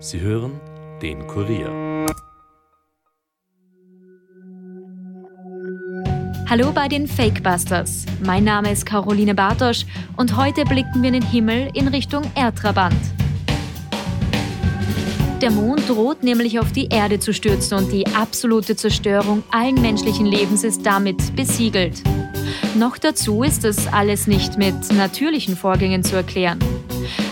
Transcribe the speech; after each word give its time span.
Sie 0.00 0.20
hören 0.20 0.60
den 1.02 1.26
Kurier. 1.26 2.06
Hallo 6.48 6.70
bei 6.72 6.86
den 6.86 7.08
Fakebusters. 7.08 8.06
Mein 8.24 8.44
Name 8.44 8.70
ist 8.70 8.86
Caroline 8.86 9.34
Bartosch 9.34 9.86
und 10.16 10.36
heute 10.36 10.64
blicken 10.64 11.02
wir 11.02 11.08
in 11.08 11.14
den 11.14 11.26
Himmel 11.26 11.70
in 11.74 11.88
Richtung 11.88 12.22
Erdtrabant. 12.36 12.94
Der 15.42 15.50
Mond 15.50 15.88
droht 15.88 16.22
nämlich 16.22 16.60
auf 16.60 16.70
die 16.70 16.86
Erde 16.86 17.18
zu 17.18 17.34
stürzen 17.34 17.78
und 17.78 17.92
die 17.92 18.06
absolute 18.06 18.76
Zerstörung 18.76 19.42
allen 19.50 19.80
menschlichen 19.80 20.26
Lebens 20.26 20.62
ist 20.62 20.86
damit 20.86 21.34
besiegelt. 21.34 22.04
Noch 22.76 22.98
dazu 22.98 23.42
ist 23.42 23.64
das 23.64 23.92
alles 23.92 24.28
nicht 24.28 24.58
mit 24.58 24.92
natürlichen 24.92 25.56
Vorgängen 25.56 26.04
zu 26.04 26.14
erklären. 26.14 26.60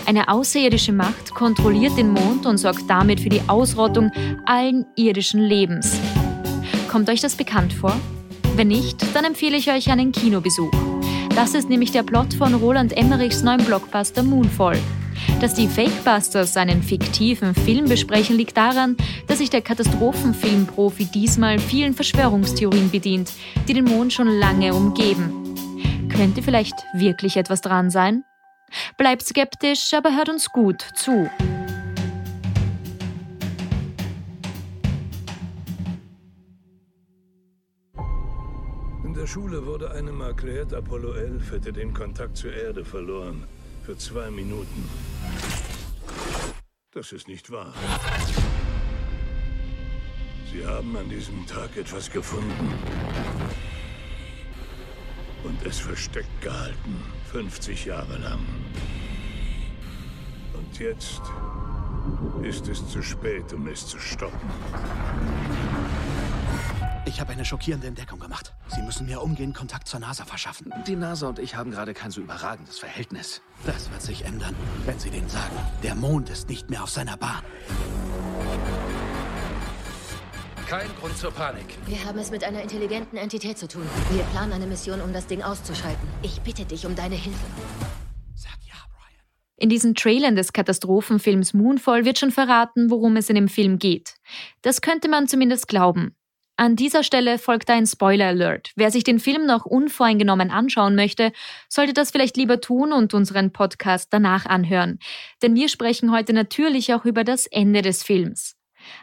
Eine 0.07 0.29
außerirdische 0.29 0.93
Macht 0.93 1.35
kontrolliert 1.35 1.97
den 1.97 2.13
Mond 2.13 2.45
und 2.45 2.57
sorgt 2.57 2.89
damit 2.89 3.19
für 3.19 3.27
die 3.27 3.41
Ausrottung 3.47 4.09
allen 4.45 4.85
irdischen 4.95 5.41
Lebens. 5.41 5.99
Kommt 6.89 7.09
euch 7.09 7.19
das 7.19 7.35
bekannt 7.35 7.73
vor? 7.73 7.93
Wenn 8.55 8.69
nicht, 8.69 9.03
dann 9.13 9.25
empfehle 9.25 9.57
ich 9.57 9.69
euch 9.69 9.91
einen 9.91 10.13
Kinobesuch. 10.13 10.71
Das 11.35 11.53
ist 11.53 11.69
nämlich 11.69 11.91
der 11.91 12.03
Plot 12.03 12.33
von 12.35 12.53
Roland 12.53 12.95
Emmerichs 12.95 13.43
neuen 13.43 13.65
Blockbuster 13.65 14.23
Moonfall. 14.23 14.79
Dass 15.41 15.55
die 15.55 15.67
Fakebusters 15.67 16.55
einen 16.55 16.81
fiktiven 16.83 17.53
Film 17.53 17.89
besprechen, 17.89 18.37
liegt 18.37 18.55
daran, 18.55 18.95
dass 19.27 19.39
sich 19.39 19.49
der 19.49 19.61
Katastrophenfilmprofi 19.61 21.03
diesmal 21.03 21.59
vielen 21.59 21.93
Verschwörungstheorien 21.93 22.91
bedient, 22.91 23.33
die 23.67 23.73
den 23.73 23.83
Mond 23.83 24.13
schon 24.13 24.29
lange 24.29 24.73
umgeben. 24.73 25.53
Könnte 26.07 26.41
vielleicht 26.41 26.75
wirklich 26.93 27.35
etwas 27.35 27.59
dran 27.59 27.89
sein? 27.89 28.23
Bleibt 28.97 29.23
skeptisch, 29.23 29.93
aber 29.93 30.15
hört 30.15 30.29
uns 30.29 30.49
gut 30.49 30.81
zu. 30.95 31.29
In 39.03 39.13
der 39.13 39.27
Schule 39.27 39.65
wurde 39.65 39.91
einem 39.91 40.21
erklärt, 40.21 40.73
Apollo 40.73 41.13
11 41.13 41.51
hätte 41.51 41.73
den 41.73 41.93
Kontakt 41.93 42.37
zur 42.37 42.53
Erde 42.53 42.85
verloren. 42.85 43.45
Für 43.83 43.97
zwei 43.97 44.29
Minuten. 44.29 44.89
Das 46.91 47.11
ist 47.11 47.27
nicht 47.27 47.51
wahr. 47.51 47.73
Sie 50.51 50.65
haben 50.65 50.97
an 50.97 51.07
diesem 51.09 51.45
Tag 51.45 51.77
etwas 51.77 52.09
gefunden. 52.09 52.73
Und 55.43 55.65
es 55.65 55.79
versteckt 55.79 56.41
gehalten. 56.41 57.03
50 57.31 57.85
Jahre 57.85 58.17
lang. 58.17 58.39
Und 60.53 60.79
jetzt 60.79 61.21
ist 62.41 62.67
es 62.67 62.87
zu 62.89 63.01
spät, 63.01 63.51
um 63.53 63.67
es 63.67 63.85
zu 63.85 63.99
stoppen. 63.99 64.49
Ich 67.05 67.21
habe 67.21 67.31
eine 67.31 67.45
schockierende 67.45 67.87
Entdeckung 67.87 68.19
gemacht. 68.19 68.53
Sie 68.67 68.81
müssen 68.81 69.05
mir 69.07 69.21
umgehend 69.21 69.55
Kontakt 69.55 69.87
zur 69.87 69.99
NASA 69.99 70.25
verschaffen. 70.25 70.73
Die 70.85 70.95
NASA 70.95 71.27
und 71.29 71.39
ich 71.39 71.55
haben 71.55 71.71
gerade 71.71 71.93
kein 71.93 72.11
so 72.11 72.21
überragendes 72.21 72.79
Verhältnis. 72.79 73.41
Das 73.65 73.91
wird 73.91 74.01
sich 74.01 74.25
ändern, 74.25 74.55
wenn 74.85 74.99
Sie 74.99 75.09
denen 75.09 75.29
sagen, 75.29 75.55
der 75.83 75.95
Mond 75.95 76.29
ist 76.29 76.49
nicht 76.49 76.69
mehr 76.69 76.83
auf 76.83 76.89
seiner 76.89 77.17
Bahn. 77.17 77.43
Kein 80.67 80.89
Grund 80.99 81.17
zur 81.17 81.31
Panik. 81.31 81.63
Wir 81.85 82.03
haben 82.03 82.19
es 82.19 82.29
mit 82.29 82.43
einer 82.43 82.61
intelligenten 82.61 83.15
Entität 83.15 83.57
zu 83.57 83.69
tun. 83.69 83.83
Wir 84.11 84.23
planen 84.23 84.51
eine 84.51 84.67
Mission, 84.67 84.99
um 84.99 85.13
das 85.13 85.25
Ding 85.25 85.41
auszuschalten. 85.41 86.05
Ich 86.23 86.41
bitte 86.41 86.65
dich 86.65 86.85
um 86.85 86.93
deine 86.93 87.15
Hilfe. 87.15 87.39
Sag 88.35 88.57
ja, 88.67 88.75
Brian. 88.91 89.23
In 89.55 89.69
diesen 89.69 89.95
Trailern 89.95 90.35
des 90.35 90.51
Katastrophenfilms 90.51 91.53
Moonfall 91.53 92.03
wird 92.03 92.19
schon 92.19 92.31
verraten, 92.31 92.89
worum 92.89 93.15
es 93.15 93.29
in 93.29 93.35
dem 93.35 93.47
Film 93.47 93.79
geht. 93.79 94.15
Das 94.61 94.81
könnte 94.81 95.07
man 95.07 95.29
zumindest 95.29 95.69
glauben. 95.69 96.17
An 96.57 96.75
dieser 96.75 97.03
Stelle 97.03 97.37
folgt 97.37 97.69
ein 97.69 97.87
Spoiler 97.87 98.27
Alert. 98.27 98.71
Wer 98.75 98.91
sich 98.91 99.05
den 99.05 99.21
Film 99.21 99.45
noch 99.45 99.65
unvoreingenommen 99.65 100.51
anschauen 100.51 100.95
möchte, 100.95 101.31
sollte 101.69 101.93
das 101.93 102.11
vielleicht 102.11 102.35
lieber 102.35 102.59
tun 102.59 102.91
und 102.91 103.13
unseren 103.13 103.53
Podcast 103.53 104.09
danach 104.11 104.45
anhören. 104.45 104.99
Denn 105.41 105.55
wir 105.55 105.69
sprechen 105.69 106.11
heute 106.11 106.33
natürlich 106.33 106.93
auch 106.93 107.05
über 107.05 107.23
das 107.23 107.45
Ende 107.47 107.83
des 107.83 108.03
Films. 108.03 108.56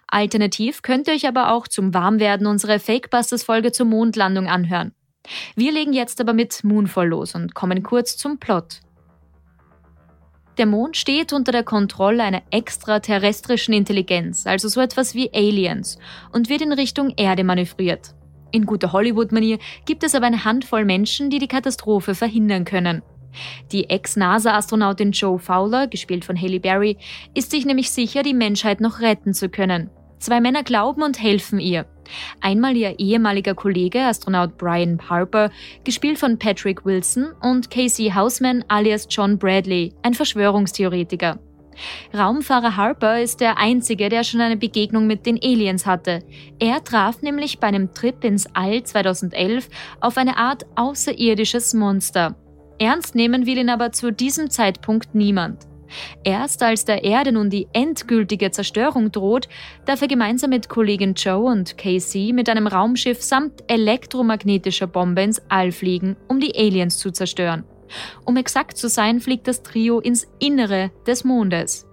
Alternativ 0.06 0.82
könnt 0.82 1.08
ihr 1.08 1.14
euch 1.14 1.26
aber 1.26 1.52
auch 1.52 1.68
zum 1.68 1.94
Warmwerden 1.94 2.46
unsere 2.46 2.78
Fakebusters-Folge 2.78 3.72
zur 3.72 3.86
Mondlandung 3.86 4.46
anhören. 4.46 4.92
Wir 5.56 5.72
legen 5.72 5.92
jetzt 5.92 6.20
aber 6.20 6.32
mit 6.32 6.64
Moonfall 6.64 7.08
los 7.08 7.34
und 7.34 7.54
kommen 7.54 7.82
kurz 7.82 8.16
zum 8.16 8.38
Plot. 8.38 8.80
Der 10.58 10.66
Mond 10.66 10.96
steht 10.96 11.32
unter 11.32 11.50
der 11.50 11.64
Kontrolle 11.64 12.22
einer 12.22 12.42
extraterrestrischen 12.50 13.74
Intelligenz, 13.74 14.46
also 14.46 14.68
so 14.68 14.80
etwas 14.80 15.14
wie 15.14 15.32
Aliens, 15.34 15.98
und 16.32 16.48
wird 16.48 16.62
in 16.62 16.72
Richtung 16.72 17.12
Erde 17.16 17.42
manövriert. 17.42 18.14
In 18.52 18.66
guter 18.66 18.92
Hollywood-Manier 18.92 19.58
gibt 19.84 20.04
es 20.04 20.14
aber 20.14 20.26
eine 20.26 20.44
Handvoll 20.44 20.84
Menschen, 20.84 21.28
die 21.28 21.40
die 21.40 21.48
Katastrophe 21.48 22.14
verhindern 22.14 22.64
können. 22.64 23.02
Die 23.72 23.90
Ex-NASA-Astronautin 23.90 25.12
Joe 25.12 25.38
Fowler, 25.38 25.86
gespielt 25.86 26.24
von 26.24 26.40
Haley 26.40 26.58
Berry, 26.58 26.96
ist 27.34 27.50
sich 27.50 27.64
nämlich 27.64 27.90
sicher, 27.90 28.22
die 28.22 28.34
Menschheit 28.34 28.80
noch 28.80 29.00
retten 29.00 29.34
zu 29.34 29.48
können. 29.48 29.90
Zwei 30.18 30.40
Männer 30.40 30.62
glauben 30.62 31.02
und 31.02 31.22
helfen 31.22 31.60
ihr. 31.60 31.86
Einmal 32.40 32.76
ihr 32.76 32.98
ehemaliger 32.98 33.54
Kollege, 33.54 34.00
Astronaut 34.00 34.56
Brian 34.56 34.98
Harper, 35.08 35.50
gespielt 35.84 36.18
von 36.18 36.38
Patrick 36.38 36.84
Wilson, 36.84 37.32
und 37.42 37.70
Casey 37.70 38.10
Houseman 38.10 38.64
alias 38.68 39.06
John 39.10 39.38
Bradley, 39.38 39.92
ein 40.02 40.14
Verschwörungstheoretiker. 40.14 41.38
Raumfahrer 42.16 42.76
Harper 42.76 43.20
ist 43.20 43.40
der 43.40 43.58
Einzige, 43.58 44.08
der 44.08 44.24
schon 44.24 44.40
eine 44.40 44.56
Begegnung 44.56 45.06
mit 45.06 45.26
den 45.26 45.38
Aliens 45.42 45.86
hatte. 45.86 46.20
Er 46.58 46.82
traf 46.82 47.22
nämlich 47.22 47.58
bei 47.58 47.66
einem 47.66 47.92
Trip 47.92 48.22
ins 48.24 48.48
All 48.54 48.82
2011 48.82 49.68
auf 50.00 50.16
eine 50.16 50.36
Art 50.36 50.64
außerirdisches 50.76 51.74
Monster. 51.74 52.36
Ernst 52.78 53.14
nehmen 53.14 53.46
will 53.46 53.58
ihn 53.58 53.68
aber 53.68 53.92
zu 53.92 54.12
diesem 54.12 54.50
Zeitpunkt 54.50 55.14
niemand. 55.14 55.66
Erst 56.24 56.62
als 56.62 56.84
der 56.84 57.04
Erde 57.04 57.32
nun 57.32 57.50
die 57.50 57.68
endgültige 57.72 58.50
Zerstörung 58.50 59.12
droht, 59.12 59.48
darf 59.84 60.02
er 60.02 60.08
gemeinsam 60.08 60.50
mit 60.50 60.68
Kollegin 60.68 61.14
Joe 61.14 61.44
und 61.44 61.78
Casey 61.78 62.32
mit 62.32 62.48
einem 62.48 62.66
Raumschiff 62.66 63.22
samt 63.22 63.62
elektromagnetischer 63.68 64.86
Bombe 64.86 65.22
ins 65.22 65.42
All 65.48 65.72
fliegen, 65.72 66.16
um 66.28 66.40
die 66.40 66.56
Aliens 66.56 66.98
zu 66.98 67.10
zerstören. 67.10 67.64
Um 68.24 68.36
exakt 68.36 68.76
zu 68.76 68.88
sein, 68.88 69.20
fliegt 69.20 69.46
das 69.46 69.62
Trio 69.62 70.00
ins 70.00 70.26
Innere 70.40 70.90
des 71.06 71.24
Mondes. 71.24 71.86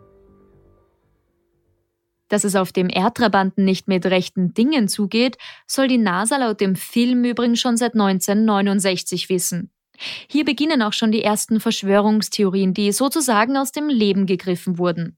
Dass 2.29 2.45
es 2.45 2.55
auf 2.55 2.71
dem 2.71 2.89
Erdtrabanten 2.89 3.65
nicht 3.65 3.89
mit 3.89 4.05
rechten 4.05 4.53
Dingen 4.53 4.87
zugeht, 4.87 5.37
soll 5.67 5.89
die 5.89 5.97
NASA 5.97 6.37
laut 6.37 6.61
dem 6.61 6.77
Film 6.77 7.25
übrigens 7.25 7.59
schon 7.59 7.75
seit 7.75 7.93
1969 7.93 9.27
wissen. 9.27 9.69
Hier 10.29 10.45
beginnen 10.45 10.81
auch 10.81 10.93
schon 10.93 11.11
die 11.11 11.23
ersten 11.23 11.59
Verschwörungstheorien, 11.59 12.73
die 12.73 12.91
sozusagen 12.91 13.57
aus 13.57 13.71
dem 13.71 13.89
Leben 13.89 14.25
gegriffen 14.25 14.77
wurden. 14.77 15.17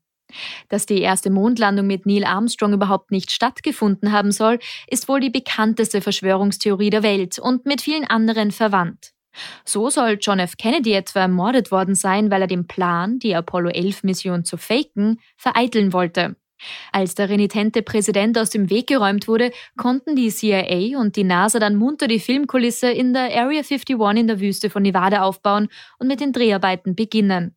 Dass 0.70 0.86
die 0.86 1.02
erste 1.02 1.30
Mondlandung 1.30 1.88
mit 1.88 2.06
Neil 2.06 2.24
Armstrong 2.24 2.74
überhaupt 2.74 3.12
nicht 3.12 3.32
stattgefunden 3.32 4.12
haben 4.12 4.32
soll, 4.32 4.60
ist 4.88 5.08
wohl 5.08 5.20
die 5.20 5.30
bekannteste 5.30 6.02
Verschwörungstheorie 6.02 6.90
der 6.90 7.04
Welt 7.04 7.40
und 7.40 7.66
mit 7.66 7.82
vielen 7.82 8.06
anderen 8.06 8.52
verwandt. 8.52 9.12
So 9.66 9.90
soll 9.90 10.18
John 10.22 10.40
F. 10.40 10.58
Kennedy 10.58 10.94
etwa 10.94 11.22
ermordet 11.22 11.72
worden 11.72 11.96
sein, 11.96 12.30
weil 12.30 12.42
er 12.42 12.48
den 12.48 12.68
Plan, 12.68 13.20
die 13.20 13.36
Apollo 13.36 13.70
11 13.70 14.04
Mission 14.04 14.46
zu 14.46 14.58
faken, 14.58 15.20
vereiteln 15.38 15.92
wollte. 15.92 16.36
Als 16.92 17.16
der 17.16 17.30
renitente 17.30 17.82
Präsident 17.82 18.38
aus 18.38 18.50
dem 18.50 18.70
Weg 18.70 18.88
geräumt 18.88 19.28
wurde, 19.28 19.52
konnten 19.78 20.16
die 20.16 20.30
CIA 20.30 21.00
und 21.00 21.16
die 21.16 21.24
NASA 21.24 21.60
dann 21.60 21.76
munter 21.76 22.08
die 22.08 22.20
Filmkulisse 22.20 22.92
in 22.92 23.14
der 23.14 23.36
Area 23.36 23.62
51 23.62 23.98
in 24.18 24.28
der 24.28 24.40
Wüste 24.40 24.70
von 24.70 24.84
Nevada 24.84 25.22
aufbauen 25.24 25.70
und 26.00 26.08
mit 26.08 26.20
den 26.20 26.34
Dreharbeiten 26.34 26.96
beginnen. 26.96 27.56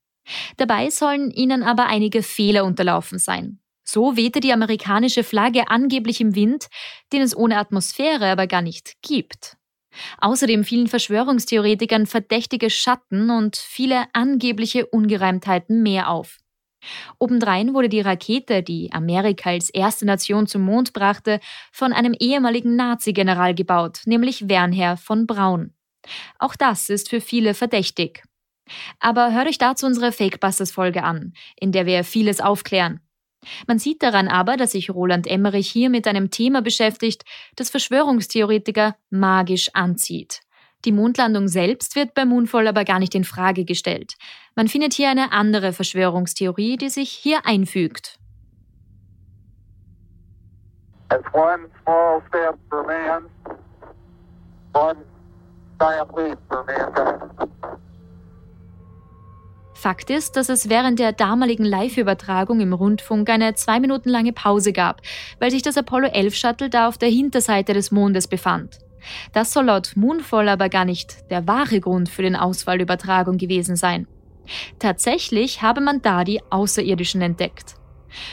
Dabei 0.57 0.91
sollen 0.91 1.31
ihnen 1.31 1.63
aber 1.63 1.87
einige 1.87 2.23
Fehler 2.23 2.65
unterlaufen 2.65 3.19
sein. 3.19 3.61
So 3.85 4.17
wehte 4.17 4.41
die 4.41 4.53
amerikanische 4.53 5.23
Flagge 5.23 5.69
angeblich 5.69 6.21
im 6.21 6.35
Wind, 6.35 6.67
den 7.13 7.23
es 7.23 7.37
ohne 7.37 7.59
Atmosphäre 7.59 8.27
aber 8.27 8.49
gar 8.49 8.63
nicht 8.63 8.95
gibt. 9.03 9.57
Außerdem 10.19 10.65
fielen 10.65 10.89
Verschwörungstheoretikern 10.89 12.07
verdächtige 12.07 12.69
Schatten 12.69 13.31
und 13.31 13.57
viele 13.57 14.05
angebliche 14.13 14.87
Ungereimtheiten 14.87 15.83
mehr 15.83 16.11
auf. 16.11 16.39
Obendrein 17.19 17.75
wurde 17.75 17.89
die 17.89 18.01
Rakete, 18.01 18.63
die 18.63 18.91
Amerika 18.93 19.51
als 19.51 19.71
erste 19.71 20.07
Nation 20.07 20.47
zum 20.47 20.63
Mond 20.63 20.93
brachte, 20.93 21.41
von 21.73 21.93
einem 21.93 22.15
ehemaligen 22.19 22.77
Nazi-General 22.77 23.55
gebaut, 23.55 24.01
nämlich 24.07 24.49
Wernher 24.49 24.97
von 24.97 25.27
Braun. 25.27 25.73
Auch 26.39 26.57
das 26.57 26.89
ist 26.89 27.11
für 27.11 27.21
viele 27.21 27.55
verdächtig. 27.55 28.23
Aber 28.99 29.33
hört 29.33 29.49
euch 29.49 29.59
dazu 29.59 29.87
unsere 29.87 30.13
Fakebusters-Folge 30.13 31.05
an, 31.05 31.33
in 31.59 31.73
der 31.73 31.87
wir 31.87 32.05
vieles 32.05 32.41
aufklären. 32.41 33.01
Man 33.67 33.79
sieht 33.79 34.03
daran 34.03 34.29
aber, 34.29 34.57
dass 34.57 34.73
sich 34.73 34.91
Roland 34.91 35.27
Emmerich 35.27 35.71
hier 35.71 35.91
mit 35.91 36.09
einem 36.09 36.31
Thema 36.31 36.63
beschäftigt, 36.63 37.25
das 37.55 37.71
Verschwörungstheoretiker 37.71 38.97
magisch 39.11 39.71
anzieht. 39.73 40.41
Die 40.85 40.93
Mondlandung 40.93 41.49
selbst 41.49 41.97
wird 41.97 42.15
bei 42.15 42.25
Moonfall 42.25 42.69
aber 42.69 42.85
gar 42.85 42.99
nicht 42.99 43.15
in 43.15 43.25
Frage 43.25 43.65
gestellt. 43.65 44.15
Man 44.55 44.69
findet 44.69 44.93
hier 44.93 45.11
eine 45.11 45.33
andere 45.33 45.73
Verschwörungstheorie, 45.73 46.77
die 46.77 46.91
sich 46.91 47.11
hier 47.11 47.45
einfügt. 47.45 48.19
Man. 54.73 54.97
Fakt 59.75 60.11
ist, 60.11 60.37
dass 60.37 60.49
es 60.49 60.69
während 60.69 60.99
der 60.99 61.13
damaligen 61.13 61.65
Live-Übertragung 61.65 62.61
im 62.61 62.73
Rundfunk 62.73 63.29
eine 63.29 63.55
zwei 63.55 63.79
Minuten 63.79 64.09
lange 64.09 64.33
Pause 64.33 64.73
gab, 64.73 65.03
weil 65.39 65.51
sich 65.51 65.63
das 65.63 65.77
Apollo 65.77 66.09
11 66.09 66.35
Shuttle 66.35 66.71
da 66.71 66.89
auf 66.89 66.99
der 66.99 67.11
Hinterseite 67.11 67.75
des 67.75 67.91
Mondes 67.91 68.27
befand. 68.27 68.79
Das 69.33 69.53
soll 69.53 69.67
laut 69.67 69.93
Moonfall 69.97 70.49
aber 70.49 70.69
gar 70.69 70.85
nicht 70.85 71.31
der 71.31 71.47
wahre 71.47 71.81
Grund 71.81 72.09
für 72.09 72.23
den 72.23 72.37
Ausfall 72.37 72.81
Übertragung 72.81 73.39
gewesen 73.39 73.77
sein. 73.77 74.07
Tatsächlich 74.79 75.63
habe 75.63 75.81
man 75.81 76.03
da 76.03 76.25
die 76.25 76.41
Außerirdischen 76.51 77.23
entdeckt. 77.23 77.75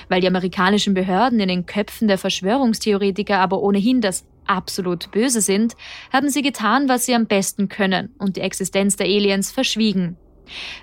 Weil 0.07 0.21
die 0.21 0.27
amerikanischen 0.27 0.93
Behörden 0.93 1.39
in 1.39 1.49
den 1.49 1.65
Köpfen 1.65 2.07
der 2.07 2.17
Verschwörungstheoretiker 2.17 3.39
aber 3.39 3.61
ohnehin 3.61 4.01
das 4.01 4.25
absolut 4.45 5.11
Böse 5.11 5.41
sind, 5.41 5.75
haben 6.11 6.29
sie 6.29 6.41
getan, 6.41 6.89
was 6.89 7.05
sie 7.05 7.15
am 7.15 7.27
besten 7.27 7.69
können 7.69 8.13
und 8.17 8.35
die 8.35 8.41
Existenz 8.41 8.95
der 8.95 9.07
Aliens 9.07 9.51
verschwiegen. 9.51 10.17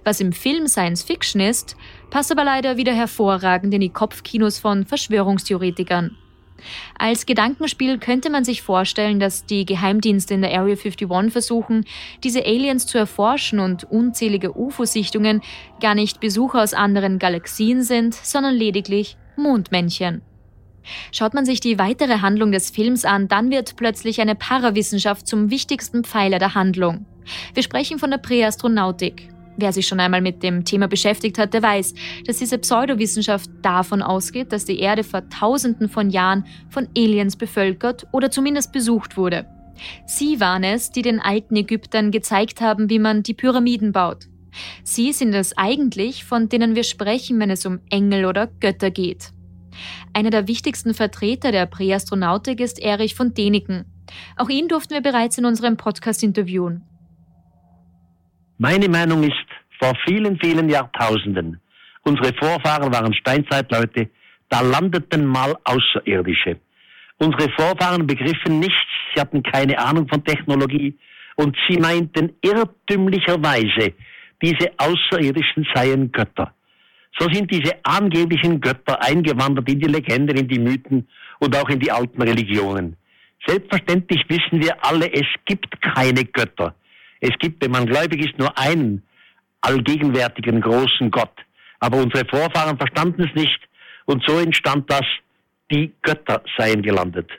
Was 0.04 0.20
im 0.20 0.32
Film 0.32 0.66
Science 0.66 1.02
Fiction 1.02 1.40
ist, 1.40 1.76
passt 2.10 2.32
aber 2.32 2.44
leider 2.44 2.76
wieder 2.76 2.92
hervorragend 2.92 3.72
in 3.74 3.80
die 3.80 3.90
Kopfkinos 3.90 4.58
von 4.58 4.86
Verschwörungstheoretikern. 4.86 6.16
Als 6.98 7.26
Gedankenspiel 7.26 7.98
könnte 7.98 8.30
man 8.30 8.44
sich 8.44 8.62
vorstellen, 8.62 9.20
dass 9.20 9.46
die 9.46 9.64
Geheimdienste 9.64 10.34
in 10.34 10.42
der 10.42 10.52
Area 10.52 10.76
51 10.76 11.32
versuchen, 11.32 11.84
diese 12.24 12.44
Aliens 12.44 12.86
zu 12.86 12.98
erforschen 12.98 13.60
und 13.60 13.84
unzählige 13.84 14.56
UFO-Sichtungen 14.56 15.42
gar 15.80 15.94
nicht 15.94 16.20
Besucher 16.20 16.62
aus 16.62 16.74
anderen 16.74 17.18
Galaxien 17.18 17.82
sind, 17.82 18.14
sondern 18.14 18.54
lediglich 18.54 19.16
Mondmännchen. 19.36 20.22
Schaut 21.12 21.34
man 21.34 21.44
sich 21.44 21.60
die 21.60 21.78
weitere 21.78 22.20
Handlung 22.20 22.52
des 22.52 22.70
Films 22.70 23.04
an, 23.04 23.28
dann 23.28 23.50
wird 23.50 23.76
plötzlich 23.76 24.20
eine 24.20 24.34
Parawissenschaft 24.34 25.26
zum 25.26 25.50
wichtigsten 25.50 26.04
Pfeiler 26.04 26.38
der 26.38 26.54
Handlung. 26.54 27.06
Wir 27.54 27.62
sprechen 27.62 27.98
von 27.98 28.10
der 28.10 28.18
Präastronautik. 28.18 29.28
Wer 29.60 29.72
sich 29.72 29.86
schon 29.86 30.00
einmal 30.00 30.22
mit 30.22 30.42
dem 30.42 30.64
Thema 30.64 30.88
beschäftigt 30.88 31.38
hat, 31.38 31.52
der 31.52 31.62
weiß, 31.62 31.94
dass 32.26 32.38
diese 32.38 32.58
Pseudowissenschaft 32.58 33.50
davon 33.60 34.00
ausgeht, 34.00 34.52
dass 34.52 34.64
die 34.64 34.80
Erde 34.80 35.04
vor 35.04 35.28
Tausenden 35.28 35.90
von 35.90 36.08
Jahren 36.08 36.46
von 36.70 36.88
Aliens 36.96 37.36
bevölkert 37.36 38.06
oder 38.12 38.30
zumindest 38.30 38.72
besucht 38.72 39.18
wurde. 39.18 39.46
Sie 40.06 40.40
waren 40.40 40.64
es, 40.64 40.90
die 40.90 41.02
den 41.02 41.20
alten 41.20 41.56
Ägyptern 41.56 42.10
gezeigt 42.10 42.60
haben, 42.60 42.88
wie 42.88 42.98
man 42.98 43.22
die 43.22 43.34
Pyramiden 43.34 43.92
baut. 43.92 44.26
Sie 44.82 45.12
sind 45.12 45.34
es 45.34 45.56
eigentlich, 45.56 46.24
von 46.24 46.48
denen 46.48 46.74
wir 46.74 46.84
sprechen, 46.84 47.38
wenn 47.38 47.50
es 47.50 47.66
um 47.66 47.80
Engel 47.90 48.24
oder 48.24 48.46
Götter 48.46 48.90
geht. 48.90 49.30
Einer 50.12 50.30
der 50.30 50.48
wichtigsten 50.48 50.94
Vertreter 50.94 51.52
der 51.52 51.66
Präastronautik 51.66 52.60
ist 52.60 52.78
Erich 52.78 53.14
von 53.14 53.34
Däniken. 53.34 53.84
Auch 54.36 54.48
ihn 54.48 54.68
durften 54.68 54.94
wir 54.94 55.02
bereits 55.02 55.38
in 55.38 55.44
unserem 55.44 55.76
Podcast 55.76 56.22
interviewen. 56.22 56.82
Meine 58.58 58.88
Meinung 58.88 59.22
ist, 59.22 59.49
vor 59.80 59.94
vielen, 60.06 60.38
vielen 60.38 60.68
Jahrtausenden, 60.68 61.60
unsere 62.02 62.32
Vorfahren 62.34 62.92
waren 62.92 63.14
Steinzeitleute, 63.14 64.10
da 64.48 64.60
landeten 64.60 65.26
mal 65.26 65.56
Außerirdische. 65.64 66.58
Unsere 67.18 67.50
Vorfahren 67.52 68.06
begriffen 68.06 68.60
nichts, 68.60 68.90
sie 69.14 69.20
hatten 69.20 69.42
keine 69.42 69.78
Ahnung 69.78 70.08
von 70.08 70.24
Technologie 70.24 70.96
und 71.36 71.56
sie 71.68 71.78
meinten 71.78 72.32
irrtümlicherweise, 72.42 73.94
diese 74.42 74.70
Außerirdischen 74.78 75.66
seien 75.74 76.10
Götter. 76.12 76.52
So 77.18 77.28
sind 77.30 77.50
diese 77.50 77.74
angeblichen 77.82 78.60
Götter 78.60 79.02
eingewandert 79.02 79.68
in 79.68 79.80
die 79.80 79.88
Legenden, 79.88 80.36
in 80.36 80.48
die 80.48 80.58
Mythen 80.58 81.08
und 81.38 81.56
auch 81.56 81.68
in 81.68 81.78
die 81.78 81.90
alten 81.90 82.22
Religionen. 82.22 82.96
Selbstverständlich 83.46 84.22
wissen 84.28 84.62
wir 84.62 84.82
alle, 84.84 85.12
es 85.12 85.26
gibt 85.44 85.80
keine 85.82 86.24
Götter. 86.24 86.74
Es 87.20 87.30
gibt, 87.38 87.62
wenn 87.62 87.72
man 87.72 87.86
gläubig 87.86 88.24
ist, 88.24 88.38
nur 88.38 88.56
einen 88.58 89.02
allgegenwärtigen 89.60 90.60
großen 90.60 91.10
Gott. 91.10 91.32
Aber 91.80 91.98
unsere 91.98 92.26
Vorfahren 92.26 92.76
verstanden 92.76 93.22
es 93.22 93.34
nicht 93.34 93.60
und 94.06 94.22
so 94.26 94.38
entstand 94.38 94.90
das, 94.90 95.04
die 95.70 95.92
Götter 96.02 96.42
seien 96.58 96.82
gelandet. 96.82 97.30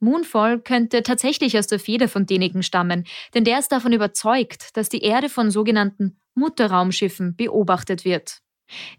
Moonfall 0.00 0.60
könnte 0.60 1.02
tatsächlich 1.02 1.58
aus 1.58 1.66
der 1.66 1.80
Feder 1.80 2.08
von 2.08 2.24
Däniken 2.24 2.62
stammen, 2.62 3.04
denn 3.34 3.44
der 3.44 3.58
ist 3.58 3.72
davon 3.72 3.92
überzeugt, 3.92 4.76
dass 4.76 4.88
die 4.88 5.02
Erde 5.02 5.28
von 5.28 5.50
sogenannten 5.50 6.20
Mutterraumschiffen 6.34 7.34
beobachtet 7.34 8.04
wird. 8.04 8.38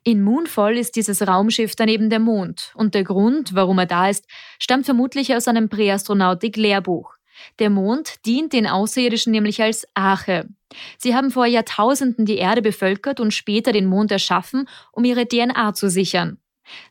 In 0.04 0.24
Moonfall 0.24 0.78
ist 0.78 0.96
dieses 0.96 1.26
Raumschiff 1.26 1.76
daneben 1.76 2.10
der 2.10 2.20
Mond 2.20 2.74
und 2.76 2.96
der 2.96 3.04
Grund, 3.04 3.54
warum 3.54 3.80
er 3.80 3.86
da 3.86 4.10
ist, 4.10 4.26
stammt 4.60 4.86
vermutlich 4.86 5.34
aus 5.34 5.48
einem 5.48 5.70
Präastronautik-Lehrbuch. 5.70 7.14
Der 7.60 7.70
Mond 7.70 8.26
dient 8.26 8.52
den 8.52 8.68
Außerirdischen 8.68 9.32
nämlich 9.32 9.62
als 9.62 9.88
Arche. 9.94 10.50
Sie 10.98 11.16
haben 11.16 11.32
vor 11.32 11.46
Jahrtausenden 11.46 12.26
die 12.26 12.38
Erde 12.38 12.62
bevölkert 12.62 13.20
und 13.20 13.34
später 13.34 13.72
den 13.72 13.86
Mond 13.86 14.12
erschaffen, 14.12 14.68
um 14.92 15.04
ihre 15.04 15.28
DNA 15.28 15.74
zu 15.74 15.90
sichern. 15.90 16.38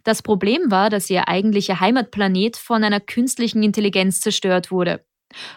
Das 0.04 0.22
Problem 0.22 0.70
war, 0.70 0.90
dass 0.90 1.08
ihr 1.10 1.28
eigentlicher 1.28 1.80
Heimatplanet 1.80 2.56
von 2.56 2.82
einer 2.82 3.00
künstlichen 3.00 3.62
Intelligenz 3.62 4.20
zerstört 4.20 4.70
wurde. 4.70 5.04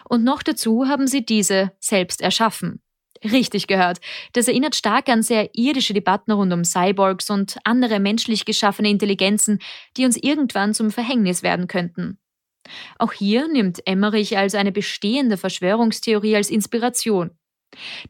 Und 0.08 0.22
noch 0.22 0.42
dazu 0.42 0.86
haben 0.86 1.06
sie 1.06 1.24
diese 1.24 1.72
selbst 1.80 2.20
erschaffen. 2.20 2.80
Richtig 3.24 3.68
gehört. 3.68 3.98
Das 4.32 4.48
erinnert 4.48 4.74
stark 4.74 5.08
an 5.08 5.22
sehr 5.22 5.50
irdische 5.54 5.94
Debatten 5.94 6.32
rund 6.32 6.52
um 6.52 6.64
Cyborgs 6.64 7.30
und 7.30 7.56
andere 7.64 8.00
menschlich 8.00 8.44
geschaffene 8.44 8.90
Intelligenzen, 8.90 9.60
die 9.96 10.04
uns 10.04 10.16
irgendwann 10.16 10.74
zum 10.74 10.90
Verhängnis 10.90 11.42
werden 11.42 11.68
könnten. 11.68 12.18
Auch 12.98 13.12
hier 13.12 13.48
nimmt 13.48 13.86
Emmerich 13.86 14.36
also 14.36 14.56
eine 14.56 14.72
bestehende 14.72 15.36
Verschwörungstheorie 15.36 16.36
als 16.36 16.50
Inspiration. 16.50 17.30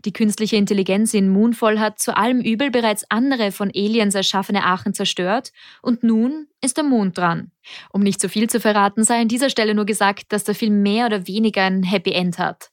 Die 0.05 0.12
künstliche 0.12 0.56
Intelligenz 0.56 1.14
in 1.14 1.29
Moonfall 1.29 1.79
hat 1.79 1.99
zu 1.99 2.17
allem 2.17 2.41
Übel 2.41 2.70
bereits 2.70 3.05
andere 3.09 3.53
von 3.53 3.70
Aliens 3.75 4.14
erschaffene 4.14 4.64
Aachen 4.64 4.94
zerstört 4.94 5.53
und 5.82 6.03
nun 6.03 6.49
ist 6.61 6.76
der 6.76 6.85
Mond 6.85 7.19
dran. 7.19 7.50
Um 7.93 8.03
nicht 8.03 8.20
zu 8.20 8.29
viel 8.29 8.49
zu 8.49 8.61
verraten, 8.61 9.05
sei 9.05 9.20
an 9.20 9.29
dieser 9.29 9.50
Stelle 9.50 9.75
nur 9.75 9.87
gesagt, 9.87 10.32
dass 10.32 10.44
der 10.44 10.55
Film 10.55 10.82
mehr 10.82 11.06
oder 11.06 11.26
weniger 11.26 11.62
ein 11.62 11.82
Happy 11.82 12.12
End 12.12 12.38
hat. 12.38 12.70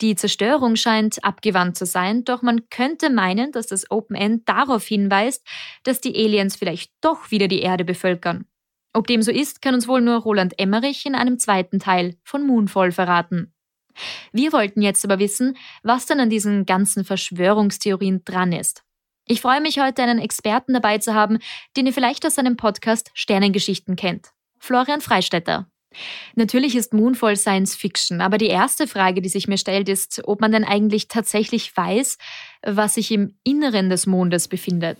Die 0.00 0.16
Zerstörung 0.16 0.76
scheint 0.76 1.22
abgewandt 1.24 1.76
zu 1.76 1.86
sein, 1.86 2.24
doch 2.24 2.42
man 2.42 2.68
könnte 2.70 3.08
meinen, 3.08 3.52
dass 3.52 3.68
das 3.68 3.88
Open 3.90 4.16
End 4.16 4.48
darauf 4.48 4.84
hinweist, 4.84 5.46
dass 5.84 6.00
die 6.00 6.14
Aliens 6.14 6.56
vielleicht 6.56 6.92
doch 7.00 7.30
wieder 7.30 7.46
die 7.46 7.60
Erde 7.60 7.84
bevölkern. 7.84 8.46
Ob 8.94 9.06
dem 9.06 9.22
so 9.22 9.30
ist, 9.30 9.62
kann 9.62 9.74
uns 9.74 9.88
wohl 9.88 10.00
nur 10.00 10.16
Roland 10.18 10.58
Emmerich 10.58 11.06
in 11.06 11.14
einem 11.14 11.38
zweiten 11.38 11.78
Teil 11.78 12.16
von 12.24 12.46
Moonfall 12.46 12.92
verraten. 12.92 13.51
Wir 14.32 14.52
wollten 14.52 14.82
jetzt 14.82 15.04
aber 15.04 15.18
wissen, 15.18 15.56
was 15.82 16.06
denn 16.06 16.20
an 16.20 16.30
diesen 16.30 16.66
ganzen 16.66 17.04
Verschwörungstheorien 17.04 18.24
dran 18.24 18.52
ist. 18.52 18.82
Ich 19.26 19.40
freue 19.40 19.60
mich 19.60 19.78
heute, 19.78 20.02
einen 20.02 20.18
Experten 20.18 20.74
dabei 20.74 20.98
zu 20.98 21.14
haben, 21.14 21.38
den 21.76 21.86
ihr 21.86 21.92
vielleicht 21.92 22.26
aus 22.26 22.34
seinem 22.34 22.56
Podcast 22.56 23.10
Sternengeschichten 23.14 23.96
kennt. 23.96 24.30
Florian 24.58 25.00
Freistetter. 25.00 25.68
Natürlich 26.34 26.74
ist 26.74 26.94
Moonfall 26.94 27.36
Science 27.36 27.76
Fiction, 27.76 28.20
aber 28.20 28.38
die 28.38 28.46
erste 28.46 28.86
Frage, 28.86 29.20
die 29.20 29.28
sich 29.28 29.46
mir 29.46 29.58
stellt, 29.58 29.88
ist, 29.88 30.22
ob 30.24 30.40
man 30.40 30.52
denn 30.52 30.64
eigentlich 30.64 31.08
tatsächlich 31.08 31.76
weiß, 31.76 32.18
was 32.62 32.94
sich 32.94 33.10
im 33.10 33.36
Inneren 33.44 33.90
des 33.90 34.06
Mondes 34.06 34.48
befindet. 34.48 34.98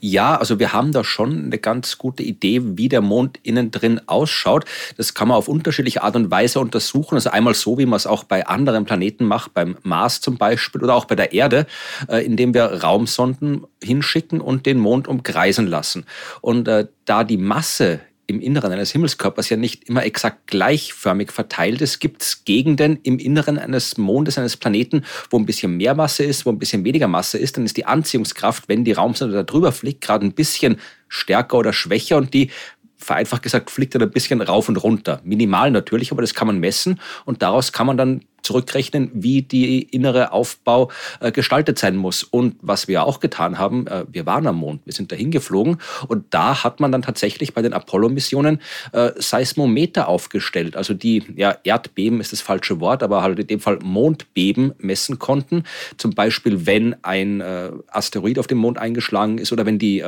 Ja, 0.00 0.36
also 0.36 0.58
wir 0.58 0.72
haben 0.72 0.92
da 0.92 1.04
schon 1.04 1.44
eine 1.46 1.58
ganz 1.58 1.98
gute 1.98 2.22
Idee, 2.22 2.60
wie 2.76 2.88
der 2.88 3.00
Mond 3.00 3.38
innen 3.42 3.70
drin 3.70 4.00
ausschaut. 4.06 4.64
Das 4.96 5.14
kann 5.14 5.28
man 5.28 5.36
auf 5.36 5.48
unterschiedliche 5.48 6.02
Art 6.02 6.16
und 6.16 6.30
Weise 6.30 6.60
untersuchen. 6.60 7.14
Also 7.14 7.30
einmal 7.30 7.54
so, 7.54 7.78
wie 7.78 7.86
man 7.86 7.96
es 7.96 8.06
auch 8.06 8.24
bei 8.24 8.46
anderen 8.46 8.84
Planeten 8.84 9.24
macht, 9.24 9.54
beim 9.54 9.76
Mars 9.82 10.20
zum 10.20 10.38
Beispiel 10.38 10.82
oder 10.82 10.94
auch 10.94 11.04
bei 11.04 11.14
der 11.14 11.32
Erde, 11.32 11.66
äh, 12.08 12.24
indem 12.24 12.54
wir 12.54 12.64
Raumsonden 12.82 13.66
hinschicken 13.82 14.40
und 14.40 14.66
den 14.66 14.78
Mond 14.78 15.08
umkreisen 15.08 15.66
lassen. 15.66 16.04
Und 16.40 16.68
äh, 16.68 16.86
da 17.04 17.24
die 17.24 17.38
Masse 17.38 18.00
im 18.26 18.40
Inneren 18.40 18.72
eines 18.72 18.90
Himmelskörpers 18.92 19.48
ja 19.50 19.56
nicht 19.56 19.88
immer 19.88 20.04
exakt 20.04 20.48
gleichförmig 20.48 21.30
verteilt 21.30 21.80
ist, 21.80 22.00
gibt 22.00 22.22
es 22.22 22.44
Gegenden 22.44 22.98
im 23.02 23.18
Inneren 23.18 23.58
eines 23.58 23.98
Mondes, 23.98 24.36
eines 24.36 24.56
Planeten, 24.56 25.04
wo 25.30 25.38
ein 25.38 25.46
bisschen 25.46 25.76
mehr 25.76 25.94
Masse 25.94 26.24
ist, 26.24 26.44
wo 26.44 26.50
ein 26.50 26.58
bisschen 26.58 26.84
weniger 26.84 27.08
Masse 27.08 27.38
ist, 27.38 27.56
dann 27.56 27.64
ist 27.64 27.76
die 27.76 27.86
Anziehungskraft, 27.86 28.68
wenn 28.68 28.84
die 28.84 28.92
Raumsonde 28.92 29.34
da 29.34 29.42
drüber 29.42 29.72
fliegt, 29.72 30.00
gerade 30.00 30.26
ein 30.26 30.32
bisschen 30.32 30.78
stärker 31.08 31.58
oder 31.58 31.72
schwächer 31.72 32.16
und 32.16 32.34
die 32.34 32.50
vereinfacht 32.96 33.42
gesagt, 33.42 33.70
fliegt 33.70 33.94
er 33.94 34.02
ein 34.02 34.10
bisschen 34.10 34.40
rauf 34.40 34.68
und 34.68 34.76
runter. 34.76 35.20
Minimal 35.22 35.70
natürlich, 35.70 36.10
aber 36.10 36.22
das 36.22 36.34
kann 36.34 36.46
man 36.46 36.58
messen 36.58 37.00
und 37.24 37.42
daraus 37.42 37.72
kann 37.72 37.86
man 37.86 37.96
dann 37.96 38.24
zurückrechnen, 38.46 39.10
wie 39.12 39.42
die 39.42 39.82
innere 39.82 40.32
Aufbau 40.32 40.90
äh, 41.20 41.32
gestaltet 41.32 41.78
sein 41.78 41.96
muss. 41.96 42.22
Und 42.22 42.56
was 42.62 42.88
wir 42.88 43.04
auch 43.04 43.20
getan 43.20 43.58
haben, 43.58 43.86
äh, 43.86 44.04
wir 44.10 44.24
waren 44.24 44.46
am 44.46 44.56
Mond, 44.56 44.82
wir 44.84 44.92
sind 44.92 45.10
dahin 45.12 45.30
geflogen 45.30 45.78
und 46.08 46.26
da 46.30 46.62
hat 46.62 46.80
man 46.80 46.92
dann 46.92 47.02
tatsächlich 47.02 47.54
bei 47.54 47.62
den 47.62 47.72
Apollo-Missionen 47.72 48.60
äh, 48.92 49.10
Seismometer 49.16 50.08
aufgestellt, 50.08 50.76
also 50.76 50.94
die, 50.94 51.24
ja, 51.36 51.56
Erdbeben 51.64 52.20
ist 52.20 52.32
das 52.32 52.40
falsche 52.40 52.80
Wort, 52.80 53.02
aber 53.02 53.22
halt 53.22 53.38
in 53.38 53.46
dem 53.46 53.60
Fall 53.60 53.78
Mondbeben 53.82 54.72
messen 54.78 55.18
konnten. 55.18 55.64
Zum 55.96 56.12
Beispiel, 56.12 56.66
wenn 56.66 56.94
ein 57.02 57.42
Asteroid 57.88 58.38
auf 58.38 58.46
dem 58.46 58.58
Mond 58.58 58.78
eingeschlagen 58.78 59.38
ist 59.38 59.52
oder 59.52 59.66
wenn 59.66 59.78
die 59.78 60.02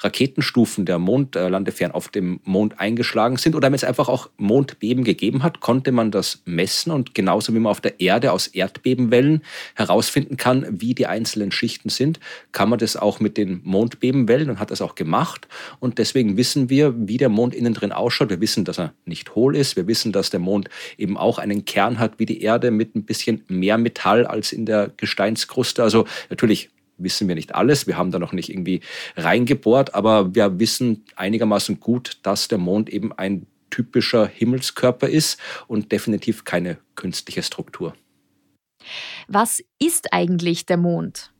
Raketenstufen 0.00 0.86
der 0.86 0.98
Mondlandefähren 0.98 1.92
auf 1.94 2.08
dem 2.08 2.40
Mond 2.44 2.80
eingeschlagen 2.80 3.36
sind 3.36 3.54
oder 3.54 3.66
wenn 3.66 3.74
es 3.74 3.84
einfach 3.84 4.08
auch 4.08 4.30
Mondbeben 4.38 5.04
gegeben 5.04 5.42
hat, 5.42 5.60
konnte 5.60 5.92
man 5.92 6.10
das 6.10 6.42
messen 6.44 6.92
und 6.92 7.14
genauso 7.14 7.52
wie 7.54 7.58
man 7.58 7.73
auf 7.74 7.80
der 7.80 7.98
Erde 7.98 8.30
aus 8.30 8.46
Erdbebenwellen 8.46 9.42
herausfinden 9.74 10.36
kann, 10.36 10.64
wie 10.70 10.94
die 10.94 11.08
einzelnen 11.08 11.50
Schichten 11.50 11.88
sind, 11.88 12.20
kann 12.52 12.68
man 12.68 12.78
das 12.78 12.96
auch 12.96 13.18
mit 13.18 13.36
den 13.36 13.60
Mondbebenwellen 13.64 14.48
und 14.48 14.60
hat 14.60 14.70
das 14.70 14.80
auch 14.80 14.94
gemacht. 14.94 15.48
Und 15.80 15.98
deswegen 15.98 16.36
wissen 16.36 16.70
wir, 16.70 16.94
wie 16.96 17.16
der 17.16 17.30
Mond 17.30 17.52
innen 17.52 17.74
drin 17.74 17.90
ausschaut. 17.90 18.30
Wir 18.30 18.40
wissen, 18.40 18.64
dass 18.64 18.78
er 18.78 18.92
nicht 19.06 19.34
hohl 19.34 19.56
ist. 19.56 19.74
Wir 19.74 19.88
wissen, 19.88 20.12
dass 20.12 20.30
der 20.30 20.38
Mond 20.38 20.68
eben 20.98 21.16
auch 21.16 21.38
einen 21.38 21.64
Kern 21.64 21.98
hat 21.98 22.20
wie 22.20 22.26
die 22.26 22.42
Erde 22.42 22.70
mit 22.70 22.94
ein 22.94 23.02
bisschen 23.02 23.42
mehr 23.48 23.76
Metall 23.76 24.24
als 24.24 24.52
in 24.52 24.66
der 24.66 24.92
Gesteinskruste. 24.96 25.82
Also 25.82 26.06
natürlich 26.30 26.70
wissen 26.96 27.26
wir 27.26 27.34
nicht 27.34 27.56
alles. 27.56 27.88
Wir 27.88 27.96
haben 27.96 28.12
da 28.12 28.20
noch 28.20 28.32
nicht 28.32 28.50
irgendwie 28.50 28.82
reingebohrt, 29.16 29.96
aber 29.96 30.32
wir 30.36 30.60
wissen 30.60 31.04
einigermaßen 31.16 31.80
gut, 31.80 32.18
dass 32.22 32.46
der 32.46 32.58
Mond 32.58 32.88
eben 32.88 33.12
ein 33.12 33.46
typischer 33.74 34.28
Himmelskörper 34.28 35.08
ist 35.08 35.40
und 35.66 35.90
definitiv 35.90 36.44
keine 36.44 36.78
künstliche 36.94 37.42
Struktur. 37.42 37.94
Was 39.26 39.60
ist 39.80 40.12
eigentlich 40.12 40.64
der 40.66 40.76
Mond? 40.76 41.32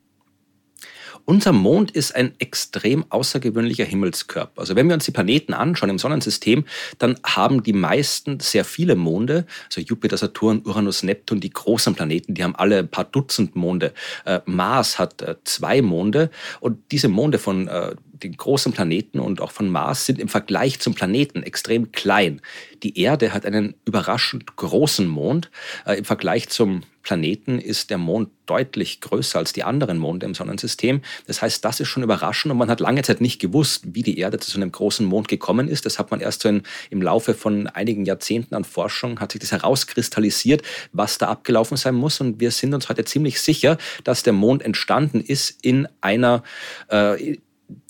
Unser 1.23 1.53
Mond 1.53 1.91
ist 1.91 2.13
ein 2.13 2.33
extrem 2.39 3.05
außergewöhnlicher 3.09 3.85
Himmelskörper. 3.85 4.59
Also 4.59 4.75
wenn 4.75 4.87
wir 4.87 4.95
uns 4.95 5.05
die 5.05 5.11
Planeten 5.11 5.53
anschauen 5.53 5.89
im 5.89 5.97
Sonnensystem, 5.97 6.65
dann 6.99 7.15
haben 7.23 7.63
die 7.63 7.73
meisten 7.73 8.41
sehr 8.41 8.65
viele 8.65 8.95
Monde. 8.95 9.45
Also 9.67 9.81
Jupiter, 9.81 10.17
Saturn, 10.17 10.61
Uranus, 10.65 11.03
Neptun, 11.03 11.39
die 11.39 11.49
großen 11.49 11.95
Planeten, 11.95 12.33
die 12.33 12.43
haben 12.43 12.55
alle 12.55 12.79
ein 12.79 12.89
paar 12.89 13.05
Dutzend 13.05 13.55
Monde. 13.55 13.93
Äh, 14.25 14.41
Mars 14.45 14.99
hat 14.99 15.21
äh, 15.21 15.35
zwei 15.45 15.81
Monde 15.81 16.29
und 16.59 16.91
diese 16.91 17.07
Monde 17.07 17.39
von 17.39 17.69
äh, 17.69 17.95
den 18.25 18.37
großen 18.37 18.73
Planeten 18.73 19.19
und 19.19 19.41
auch 19.41 19.51
von 19.51 19.69
Mars 19.69 20.05
sind 20.05 20.19
im 20.19 20.27
Vergleich 20.27 20.79
zum 20.79 20.93
Planeten 20.93 21.43
extrem 21.43 21.91
klein. 21.91 22.41
Die 22.83 22.99
Erde 22.99 23.33
hat 23.33 23.45
einen 23.45 23.75
überraschend 23.85 24.55
großen 24.55 25.07
Mond. 25.07 25.49
Äh, 25.85 25.99
Im 25.99 26.05
Vergleich 26.05 26.49
zum 26.49 26.83
Planeten 27.05 27.59
ist 27.59 27.91
der 27.91 27.99
Mond 27.99 28.29
deutlich 28.47 28.99
größer 28.99 29.37
als 29.37 29.53
die 29.53 29.63
anderen 29.63 29.97
Monde 29.97 30.25
im 30.25 30.33
Sonnensystem. 30.33 31.01
Das 31.27 31.41
heißt, 31.41 31.63
das 31.63 31.79
ist 31.79 31.87
schon 31.87 32.03
überraschend 32.03 32.51
und 32.51 32.57
man 32.57 32.69
hat 32.69 32.79
lange 32.79 33.03
Zeit 33.03 33.21
nicht 33.21 33.39
gewusst, 33.39 33.83
wie 33.93 34.01
die 34.01 34.17
Erde 34.17 34.39
zu 34.39 34.49
so 34.51 34.57
einem 34.57 34.71
großen 34.71 35.05
Mond 35.05 35.27
gekommen 35.27 35.67
ist. 35.67 35.85
Das 35.85 35.99
hat 35.99 36.11
man 36.11 36.19
erst 36.19 36.41
so 36.41 36.49
in, 36.49 36.63
im 36.89 37.01
Laufe 37.01 37.35
von 37.35 37.67
einigen 37.67 38.05
Jahrzehnten 38.05 38.55
an 38.55 38.63
Forschung, 38.63 39.19
hat 39.19 39.31
sich 39.31 39.41
das 39.41 39.51
herauskristallisiert, 39.51 40.63
was 40.91 41.19
da 41.19 41.27
abgelaufen 41.27 41.77
sein 41.77 41.95
muss. 41.95 42.19
Und 42.19 42.39
wir 42.39 42.51
sind 42.51 42.73
uns 42.73 42.89
heute 42.89 43.05
ziemlich 43.05 43.39
sicher, 43.39 43.77
dass 44.03 44.23
der 44.23 44.33
Mond 44.33 44.63
entstanden 44.63 45.21
ist 45.21 45.63
in 45.63 45.87
einer, 46.01 46.43
äh, 46.89 47.37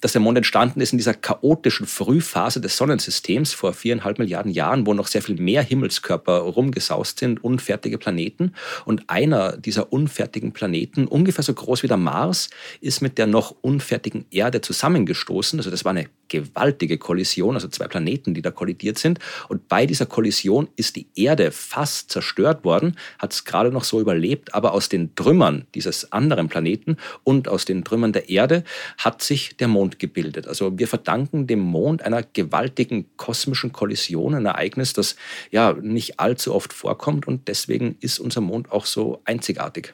dass 0.02 0.14
der 0.14 0.22
Mond 0.22 0.38
entstanden 0.38 0.82
ist 0.82 0.92
in 0.92 0.98
dieser 0.98 1.14
chaotischen 1.14 1.88
Frühphase 1.88 2.62
des 2.62 2.78
Sonnensystems 2.78 3.54
vor 3.54 3.74
viereinhalb 3.74 4.20
Milliarden 4.20 4.52
Jahren, 4.52 4.86
wo 4.86 4.94
noch 4.94 5.08
sehr 5.08 5.22
viel 5.22 5.36
mehr 5.36 5.64
Himmelskörper 5.64 6.38
rumgesaust 6.40 7.20
sind, 7.20 7.44
unfertige 7.44 7.98
Planeten. 7.98 8.54
Und 8.86 9.10
einer 9.10 9.58
dieser 9.58 9.92
unfertigen 9.92 10.54
Planeten, 10.54 11.08
ungefähr 11.08 11.44
so 11.44 11.54
groß 11.54 11.84
wie 11.84 11.88
der 11.88 11.98
Mars, 11.98 12.50
ist 12.82 13.02
mit 13.02 13.18
der 13.18 13.28
noch 13.28 13.56
unfertigen 13.62 14.26
Erde 14.32 14.62
zusammengestoßen. 14.62 15.60
Also 15.60 15.72
das 15.72 15.86
war 15.86 15.92
eine 15.92 16.08
gewaltige 16.28 16.98
Kollision, 16.98 17.56
also 17.56 17.68
zwei 17.68 17.88
Planeten, 17.88 18.34
die 18.34 18.42
da 18.42 18.52
kollidiert 18.52 18.98
sind. 18.98 19.20
Und 19.50 19.68
bei 19.68 19.86
dieser 19.86 20.06
Kollision 20.06 20.68
ist 20.76 20.96
die 20.96 21.08
Erde 21.16 21.52
fast 21.52 22.12
zerstört 22.12 22.64
worden, 22.64 22.98
hat 23.20 23.34
es 23.34 23.46
gerade 23.46 23.72
noch 23.72 23.84
so 23.84 24.00
überlebt, 24.00 24.54
aber 24.54 24.74
aus 24.74 24.90
den 24.90 25.16
Trümmern 25.16 25.66
dieses 25.76 26.12
anderen 26.12 26.50
Planeten 26.50 26.98
und 27.24 27.48
aus 27.48 27.66
den 27.66 27.84
Trümmern 27.84 28.14
der 28.14 28.30
Erde 28.30 28.64
hat 28.98 29.22
sich 29.22 29.58
der 29.58 29.65
Mond 29.68 30.00
gebildet. 30.00 30.48
Also 30.48 30.78
wir 30.78 30.88
verdanken 30.88 31.48
dem 31.48 31.60
Mond 31.60 32.02
einer 32.02 32.24
gewaltigen 32.24 33.06
kosmischen 33.18 33.72
Kollision, 33.72 34.36
ein 34.36 34.46
Ereignis, 34.46 34.94
das 34.94 35.16
ja 35.52 35.74
nicht 35.74 36.20
allzu 36.20 36.54
oft 36.54 36.74
vorkommt 36.74 37.28
und 37.28 37.48
deswegen 37.48 37.98
ist 38.00 38.20
unser 38.20 38.42
Mond 38.42 38.72
auch 38.72 38.86
so 38.86 39.22
einzigartig. 39.26 39.94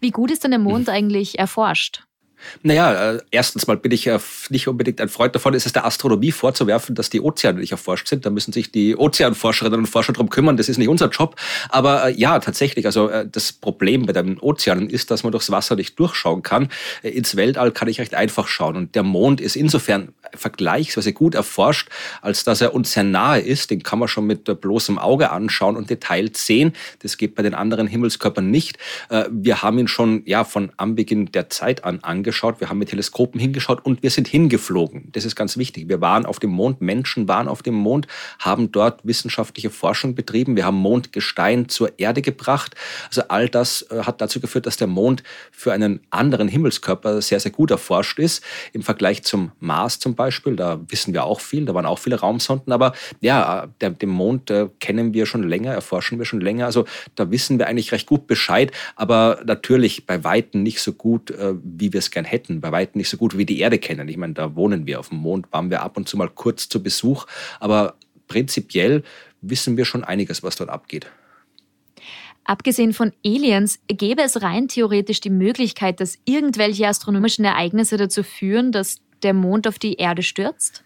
Wie 0.00 0.10
gut 0.10 0.30
ist 0.30 0.44
denn 0.44 0.50
der 0.50 0.60
Mond 0.60 0.88
eigentlich 0.88 1.38
erforscht? 1.38 2.04
Naja, 2.62 3.12
äh, 3.12 3.20
erstens 3.30 3.66
mal 3.66 3.76
bin 3.76 3.92
ich 3.92 4.04
ja 4.04 4.18
nicht 4.50 4.68
unbedingt 4.68 5.00
ein 5.00 5.08
Freund 5.08 5.34
davon, 5.34 5.54
ist 5.54 5.66
es 5.66 5.72
der 5.72 5.84
Astronomie 5.84 6.32
vorzuwerfen, 6.32 6.94
dass 6.94 7.10
die 7.10 7.20
Ozeane 7.20 7.60
nicht 7.60 7.72
erforscht 7.72 8.08
sind. 8.08 8.24
Da 8.26 8.30
müssen 8.30 8.52
sich 8.52 8.72
die 8.72 8.96
Ozeanforscherinnen 8.96 9.80
und 9.80 9.86
Forscher 9.86 10.12
darum 10.12 10.30
kümmern. 10.30 10.56
Das 10.56 10.68
ist 10.68 10.78
nicht 10.78 10.88
unser 10.88 11.08
Job. 11.08 11.36
Aber 11.68 12.08
äh, 12.08 12.12
ja, 12.12 12.38
tatsächlich, 12.38 12.86
also 12.86 13.08
äh, 13.08 13.26
das 13.30 13.52
Problem 13.52 14.06
bei 14.06 14.12
den 14.12 14.38
Ozeanen 14.38 14.88
ist, 14.88 15.10
dass 15.10 15.22
man 15.22 15.32
durchs 15.32 15.50
Wasser 15.50 15.76
nicht 15.76 15.98
durchschauen 15.98 16.42
kann. 16.42 16.68
Äh, 17.02 17.10
ins 17.10 17.36
Weltall 17.36 17.72
kann 17.72 17.88
ich 17.88 18.00
recht 18.00 18.14
einfach 18.14 18.48
schauen. 18.48 18.76
Und 18.76 18.94
der 18.94 19.02
Mond 19.02 19.40
ist 19.40 19.56
insofern 19.56 20.12
vergleichsweise 20.34 21.12
gut 21.12 21.34
erforscht, 21.34 21.88
als 22.22 22.44
dass 22.44 22.60
er 22.60 22.74
uns 22.74 22.92
sehr 22.92 23.04
nahe 23.04 23.40
ist. 23.40 23.70
Den 23.70 23.82
kann 23.82 23.98
man 23.98 24.08
schon 24.08 24.26
mit 24.26 24.44
bloßem 24.60 24.98
Auge 24.98 25.30
anschauen 25.30 25.76
und 25.76 25.90
Details 25.90 26.46
sehen. 26.46 26.72
Das 27.00 27.16
geht 27.16 27.34
bei 27.34 27.42
den 27.42 27.54
anderen 27.54 27.86
Himmelskörpern 27.86 28.50
nicht. 28.50 28.78
Äh, 29.10 29.24
wir 29.30 29.62
haben 29.62 29.78
ihn 29.78 29.88
schon 29.88 30.22
ja 30.24 30.44
von 30.44 30.70
Anbeginn 30.76 31.32
der 31.32 31.50
Zeit 31.50 31.84
an 31.84 32.00
angeschaut 32.02 32.27
angeschaut, 32.28 32.60
wir 32.60 32.68
haben 32.68 32.78
mit 32.78 32.90
Teleskopen 32.90 33.40
hingeschaut 33.40 33.84
und 33.86 34.02
wir 34.02 34.10
sind 34.10 34.28
hingeflogen. 34.28 35.08
Das 35.12 35.24
ist 35.24 35.34
ganz 35.34 35.56
wichtig. 35.56 35.88
Wir 35.88 36.02
waren 36.02 36.26
auf 36.26 36.38
dem 36.38 36.50
Mond, 36.50 36.82
Menschen 36.82 37.26
waren 37.26 37.48
auf 37.48 37.62
dem 37.62 37.74
Mond, 37.74 38.06
haben 38.38 38.70
dort 38.70 39.00
wissenschaftliche 39.06 39.70
Forschung 39.70 40.14
betrieben. 40.14 40.54
Wir 40.56 40.66
haben 40.66 40.76
Mondgestein 40.76 41.70
zur 41.70 41.98
Erde 41.98 42.20
gebracht. 42.20 42.74
Also 43.06 43.22
all 43.28 43.48
das 43.48 43.82
äh, 43.90 44.02
hat 44.02 44.20
dazu 44.20 44.40
geführt, 44.40 44.66
dass 44.66 44.76
der 44.76 44.88
Mond 44.88 45.22
für 45.50 45.72
einen 45.72 46.00
anderen 46.10 46.48
Himmelskörper 46.48 47.22
sehr, 47.22 47.40
sehr 47.40 47.50
gut 47.50 47.70
erforscht 47.70 48.18
ist. 48.18 48.44
Im 48.74 48.82
Vergleich 48.82 49.22
zum 49.22 49.52
Mars 49.58 49.98
zum 49.98 50.14
Beispiel, 50.14 50.54
da 50.54 50.78
wissen 50.88 51.14
wir 51.14 51.24
auch 51.24 51.40
viel, 51.40 51.64
da 51.64 51.72
waren 51.72 51.86
auch 51.86 51.98
viele 51.98 52.20
Raumsonden, 52.20 52.74
aber 52.74 52.92
ja, 53.20 53.68
der, 53.80 53.90
den 53.90 54.10
Mond 54.10 54.50
äh, 54.50 54.68
kennen 54.80 55.14
wir 55.14 55.24
schon 55.24 55.48
länger, 55.48 55.72
erforschen 55.72 56.18
wir 56.18 56.26
schon 56.26 56.42
länger. 56.42 56.66
Also 56.66 56.84
da 57.14 57.30
wissen 57.30 57.58
wir 57.58 57.68
eigentlich 57.68 57.92
recht 57.92 58.06
gut 58.06 58.26
Bescheid, 58.26 58.70
aber 58.96 59.40
natürlich 59.46 60.06
bei 60.06 60.24
Weitem 60.24 60.62
nicht 60.62 60.82
so 60.82 60.92
gut, 60.92 61.30
äh, 61.30 61.54
wie 61.62 61.92
wir 61.92 61.98
es 61.98 62.10
gern 62.18 62.24
hätten, 62.24 62.60
bei 62.60 62.72
weitem 62.72 62.98
nicht 62.98 63.08
so 63.08 63.16
gut 63.16 63.38
wie 63.38 63.46
die 63.46 63.60
Erde 63.60 63.78
kennen. 63.78 64.08
Ich 64.08 64.16
meine, 64.16 64.34
da 64.34 64.56
wohnen 64.56 64.86
wir 64.86 64.98
auf 64.98 65.10
dem 65.10 65.18
Mond, 65.18 65.46
waren 65.52 65.70
wir 65.70 65.82
ab 65.82 65.96
und 65.96 66.08
zu 66.08 66.16
mal 66.16 66.28
kurz 66.28 66.68
zu 66.68 66.82
Besuch, 66.82 67.26
aber 67.60 67.94
prinzipiell 68.26 69.04
wissen 69.40 69.76
wir 69.76 69.84
schon 69.84 70.02
einiges, 70.02 70.42
was 70.42 70.56
dort 70.56 70.68
abgeht. 70.68 71.06
Abgesehen 72.42 72.92
von 72.92 73.12
Aliens, 73.24 73.78
gäbe 73.86 74.22
es 74.22 74.42
rein 74.42 74.66
theoretisch 74.66 75.20
die 75.20 75.30
Möglichkeit, 75.30 76.00
dass 76.00 76.18
irgendwelche 76.24 76.88
astronomischen 76.88 77.44
Ereignisse 77.44 77.96
dazu 77.96 78.24
führen, 78.24 78.72
dass 78.72 79.00
der 79.22 79.34
Mond 79.34 79.68
auf 79.68 79.78
die 79.78 79.94
Erde 79.94 80.22
stürzt? 80.22 80.82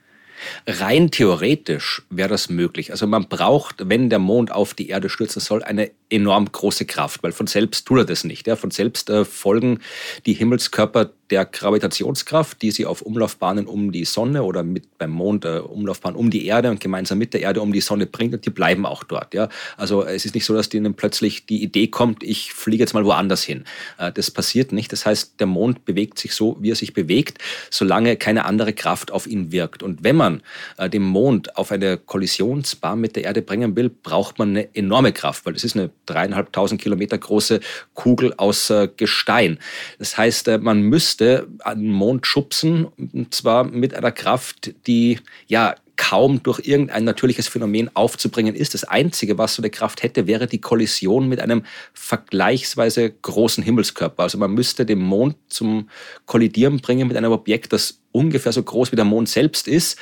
Rein 0.66 1.10
theoretisch 1.10 2.02
wäre 2.10 2.28
das 2.28 2.48
möglich. 2.48 2.90
Also 2.90 3.06
man 3.06 3.28
braucht, 3.28 3.88
wenn 3.88 4.10
der 4.10 4.18
Mond 4.18 4.52
auf 4.52 4.74
die 4.74 4.88
Erde 4.88 5.08
stürzen 5.08 5.40
soll, 5.40 5.62
eine 5.62 5.90
enorm 6.10 6.50
große 6.50 6.84
Kraft, 6.84 7.22
weil 7.22 7.32
von 7.32 7.46
selbst 7.46 7.86
tut 7.86 7.98
er 7.98 8.04
das 8.04 8.24
nicht. 8.24 8.46
Ja. 8.46 8.56
Von 8.56 8.70
selbst 8.70 9.10
äh, 9.10 9.24
folgen 9.24 9.80
die 10.26 10.34
Himmelskörper 10.34 11.10
der 11.32 11.46
Gravitationskraft, 11.46 12.60
die 12.60 12.70
sie 12.70 12.84
auf 12.84 13.00
Umlaufbahnen 13.00 13.66
um 13.66 13.90
die 13.90 14.04
Sonne 14.04 14.42
oder 14.42 14.62
mit 14.62 14.98
beim 14.98 15.10
Mond 15.10 15.46
äh, 15.46 15.60
Umlaufbahn 15.60 16.14
um 16.14 16.30
die 16.30 16.44
Erde 16.44 16.70
und 16.70 16.78
gemeinsam 16.78 17.16
mit 17.16 17.32
der 17.32 17.40
Erde 17.40 17.62
um 17.62 17.72
die 17.72 17.80
Sonne 17.80 18.06
bringt 18.06 18.44
die 18.44 18.50
bleiben 18.50 18.84
auch 18.84 19.02
dort. 19.02 19.32
Ja. 19.32 19.48
Also 19.78 20.04
es 20.04 20.26
ist 20.26 20.34
nicht 20.34 20.44
so, 20.44 20.54
dass 20.54 20.68
denen 20.68 20.92
plötzlich 20.92 21.46
die 21.46 21.62
Idee 21.62 21.88
kommt, 21.88 22.22
ich 22.22 22.52
fliege 22.52 22.82
jetzt 22.82 22.92
mal 22.92 23.06
woanders 23.06 23.42
hin. 23.42 23.64
Äh, 23.96 24.12
das 24.12 24.30
passiert 24.30 24.72
nicht. 24.72 24.92
Das 24.92 25.06
heißt, 25.06 25.40
der 25.40 25.46
Mond 25.46 25.86
bewegt 25.86 26.18
sich 26.18 26.34
so, 26.34 26.58
wie 26.60 26.70
er 26.70 26.76
sich 26.76 26.92
bewegt, 26.92 27.38
solange 27.70 28.16
keine 28.16 28.44
andere 28.44 28.74
Kraft 28.74 29.10
auf 29.10 29.26
ihn 29.26 29.52
wirkt. 29.52 29.82
Und 29.82 30.04
wenn 30.04 30.16
man 30.16 30.42
äh, 30.76 30.90
den 30.90 31.02
Mond 31.02 31.56
auf 31.56 31.72
eine 31.72 31.96
Kollisionsbahn 31.96 33.00
mit 33.00 33.16
der 33.16 33.24
Erde 33.24 33.40
bringen 33.40 33.74
will, 33.74 33.88
braucht 33.88 34.38
man 34.38 34.50
eine 34.50 34.74
enorme 34.74 35.12
Kraft, 35.12 35.46
weil 35.46 35.54
es 35.54 35.64
ist 35.64 35.76
eine 35.76 35.88
dreieinhalbtausend 36.04 36.78
Kilometer 36.78 37.16
große 37.16 37.60
Kugel 37.94 38.34
aus 38.36 38.68
äh, 38.68 38.88
Gestein. 38.94 39.58
Das 39.98 40.18
heißt, 40.18 40.48
äh, 40.48 40.58
man 40.58 40.82
müsste 40.82 41.21
an 41.60 41.80
den 41.80 41.92
Mond 41.92 42.26
schubsen, 42.26 42.86
und 43.12 43.34
zwar 43.34 43.64
mit 43.64 43.94
einer 43.94 44.12
Kraft, 44.12 44.74
die 44.86 45.18
ja 45.46 45.74
kaum 45.96 46.42
durch 46.42 46.60
irgendein 46.66 47.04
natürliches 47.04 47.48
Phänomen 47.48 47.88
aufzubringen 47.94 48.54
ist. 48.54 48.74
Das 48.74 48.84
Einzige, 48.84 49.38
was 49.38 49.54
so 49.54 49.62
eine 49.62 49.70
Kraft 49.70 50.02
hätte, 50.02 50.26
wäre 50.26 50.46
die 50.46 50.60
Kollision 50.60 51.28
mit 51.28 51.38
einem 51.38 51.64
vergleichsweise 51.92 53.10
großen 53.10 53.62
Himmelskörper. 53.62 54.22
Also 54.22 54.36
man 54.38 54.52
müsste 54.52 54.84
den 54.84 54.98
Mond 54.98 55.36
zum 55.48 55.88
Kollidieren 56.26 56.80
bringen 56.80 57.06
mit 57.08 57.16
einem 57.16 57.30
Objekt, 57.30 57.72
das 57.72 58.00
ungefähr 58.10 58.52
so 58.52 58.62
groß 58.62 58.90
wie 58.90 58.96
der 58.96 59.04
Mond 59.04 59.28
selbst 59.28 59.68
ist. 59.68 59.96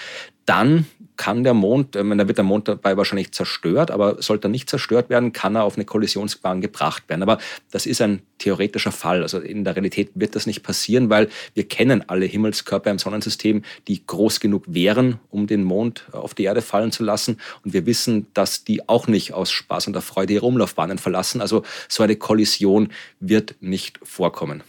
Dann 0.47 0.87
kann 1.21 1.45
der 1.45 1.53
Mond, 1.53 1.97
äh, 1.97 2.17
da 2.17 2.29
wird 2.29 2.39
der 2.39 2.47
Mond 2.47 2.67
dabei 2.67 2.97
wahrscheinlich 2.97 3.33
zerstört, 3.33 3.91
aber 3.91 4.23
sollte 4.23 4.49
er 4.49 4.51
nicht 4.51 4.71
zerstört 4.71 5.11
werden, 5.11 5.35
kann 5.35 5.55
er 5.55 5.65
auf 5.65 5.77
eine 5.77 5.85
Kollisionsbahn 5.85 6.63
gebracht 6.63 7.11
werden. 7.11 7.23
Aber 7.23 7.37
das 7.71 7.85
ist 7.85 8.01
ein 8.01 8.23
theoretischer 8.39 8.91
Fall. 8.91 9.21
Also 9.21 9.39
in 9.39 9.63
der 9.63 9.77
Realität 9.77 10.13
wird 10.15 10.35
das 10.35 10.47
nicht 10.47 10.63
passieren, 10.63 11.11
weil 11.11 11.29
wir 11.53 11.69
kennen 11.69 12.09
alle 12.09 12.25
Himmelskörper 12.25 12.91
im 12.91 12.99
Sonnensystem, 12.99 13.65
die 13.87 14.07
groß 14.07 14.41
genug 14.41 14.65
wären, 14.67 15.19
um 15.29 15.47
den 15.47 15.63
Mond 15.63 16.07
auf 16.13 16.33
die 16.33 16.45
Erde 16.45 16.63
fallen 16.63 16.91
zu 16.91 17.05
lassen. 17.05 17.37
Und 17.67 17.75
wir 17.75 17.85
wissen, 17.85 18.27
dass 18.33 18.65
die 18.65 18.89
auch 18.89 19.07
nicht 19.07 19.35
aus 19.35 19.51
Spaß 19.51 19.89
und 19.89 19.93
der 19.93 20.01
Freude 20.01 20.33
ihre 20.33 20.47
Umlaufbahnen 20.47 20.97
verlassen. 20.97 21.43
Also 21.43 21.65
so 21.87 22.03
eine 22.03 22.17
Kollision 22.17 22.89
wird 23.21 23.57
nicht 23.61 24.01
vorkommen. 24.03 24.63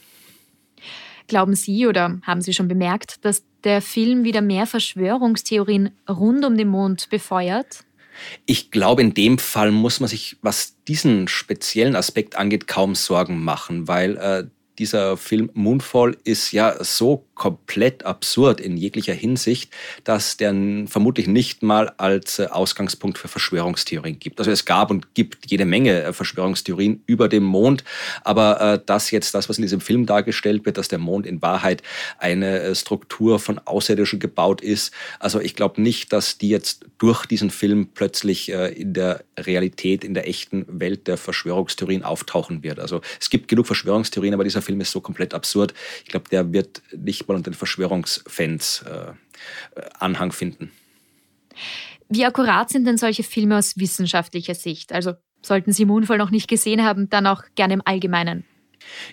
Glauben 1.32 1.56
Sie 1.56 1.88
oder 1.88 2.20
haben 2.24 2.42
Sie 2.42 2.52
schon 2.52 2.68
bemerkt, 2.68 3.24
dass 3.24 3.46
der 3.64 3.82
Film 3.82 4.26
wieder 4.26 4.42
mehr 4.42 4.68
Verschwörungstheorien 4.68 5.92
rund 6.10 6.44
um 6.44 6.58
den 6.58 6.68
Mond 6.68 7.10
befeuert? 7.10 7.86
Ich 8.46 8.70
glaube, 8.70 9.02
in 9.02 9.14
dem 9.14 9.38
Fall 9.38 9.72
muss 9.72 10.02
man 10.02 10.10
sich, 10.10 10.36
was 10.42 10.76
diesen 10.90 11.30
speziellen 11.30 11.96
Aspekt 11.96 12.36
angeht, 12.36 12.68
kaum 12.68 12.96
Sorgen 12.96 13.42
machen, 13.46 13.88
weil 13.88 14.18
äh, 14.18 14.44
dieser 14.78 15.16
Film 15.16 15.50
Moonfall 15.54 16.18
ist 16.26 16.52
ja 16.52 16.84
so 16.84 17.26
komplett 17.42 18.06
absurd 18.06 18.62
in 18.62 18.78
jeglicher 18.78 19.16
Hinsicht, 19.16 19.74
dass 20.04 20.38
der 20.38 20.54
vermutlich 20.86 21.26
nicht 21.26 21.64
mal 21.64 21.92
als 21.98 22.38
äh, 22.38 22.46
Ausgangspunkt 22.46 23.18
für 23.18 23.30
Verschwörungstheorien 23.30 24.20
gibt. 24.20 24.38
Also 24.38 24.52
es 24.52 24.66
gab 24.66 24.92
und 24.92 25.16
gibt 25.16 25.50
jede 25.50 25.66
Menge 25.66 26.04
äh, 26.04 26.14
Verschwörungstheorien 26.14 27.02
über 27.08 27.30
dem 27.30 27.42
Mond, 27.42 27.84
aber 28.24 28.62
äh, 28.62 28.80
das 28.86 29.10
jetzt, 29.10 29.34
das, 29.34 29.50
was 29.50 29.58
in 29.58 29.64
diesem 29.64 29.82
Film 29.82 30.06
dargestellt 30.06 30.68
wird, 30.68 30.78
dass 30.78 30.88
der 30.88 31.00
Mond 31.00 31.26
in 31.26 31.42
Wahrheit 31.42 31.82
eine 32.20 32.76
Struktur 32.76 33.40
von 33.40 33.58
Außerirdischen 33.58 34.20
gebaut 34.20 34.62
ist, 34.62 34.94
also 35.18 35.40
ich 35.40 35.56
glaube 35.56 35.82
nicht, 35.82 36.14
dass 36.14 36.38
die 36.38 36.50
jetzt 36.50 36.86
durch 37.00 37.26
diesen 37.26 37.50
Film 37.50 37.88
plötzlich 37.96 38.50
in 38.52 38.94
der 38.94 39.24
Realität, 39.36 40.04
in 40.04 40.14
der 40.14 40.28
echten 40.28 40.66
Welt 40.68 41.08
der 41.08 41.18
Verschwörungstheorien 41.18 42.04
auftauchen 42.04 42.62
wird. 42.62 42.80
Also 42.80 43.02
es 43.20 43.32
gibt 43.32 43.48
genug 43.48 43.66
Verschwörungstheorien, 43.66 44.36
aber 44.36 44.44
dieser 44.44 44.62
Film 44.62 44.80
ist 44.82 44.92
so 44.92 45.02
komplett 45.02 45.34
absurd. 45.34 45.74
Ich 46.04 46.12
glaube, 46.12 46.30
der 46.30 46.54
wird 46.54 46.84
nicht 46.96 47.31
mal 47.32 47.38
unter 47.38 47.52
den 47.52 47.58
Verschwörungsfans 47.58 48.84
äh, 48.84 49.14
Anhang 50.00 50.32
finden. 50.32 50.72
Wie 52.10 52.26
akkurat 52.26 52.70
sind 52.70 52.86
denn 52.86 52.98
solche 52.98 53.24
Filme 53.24 53.58
aus 53.58 53.78
wissenschaftlicher 53.78 54.56
Sicht? 54.56 54.92
Also 54.92 55.14
sollten 55.42 55.72
Sie 55.72 55.86
Moonfall 55.86 56.18
noch 56.18 56.32
nicht 56.32 56.48
gesehen 56.48 56.84
haben, 56.84 57.10
dann 57.10 57.26
auch 57.26 57.44
gerne 57.56 57.76
im 57.76 57.82
Allgemeinen. 57.86 58.46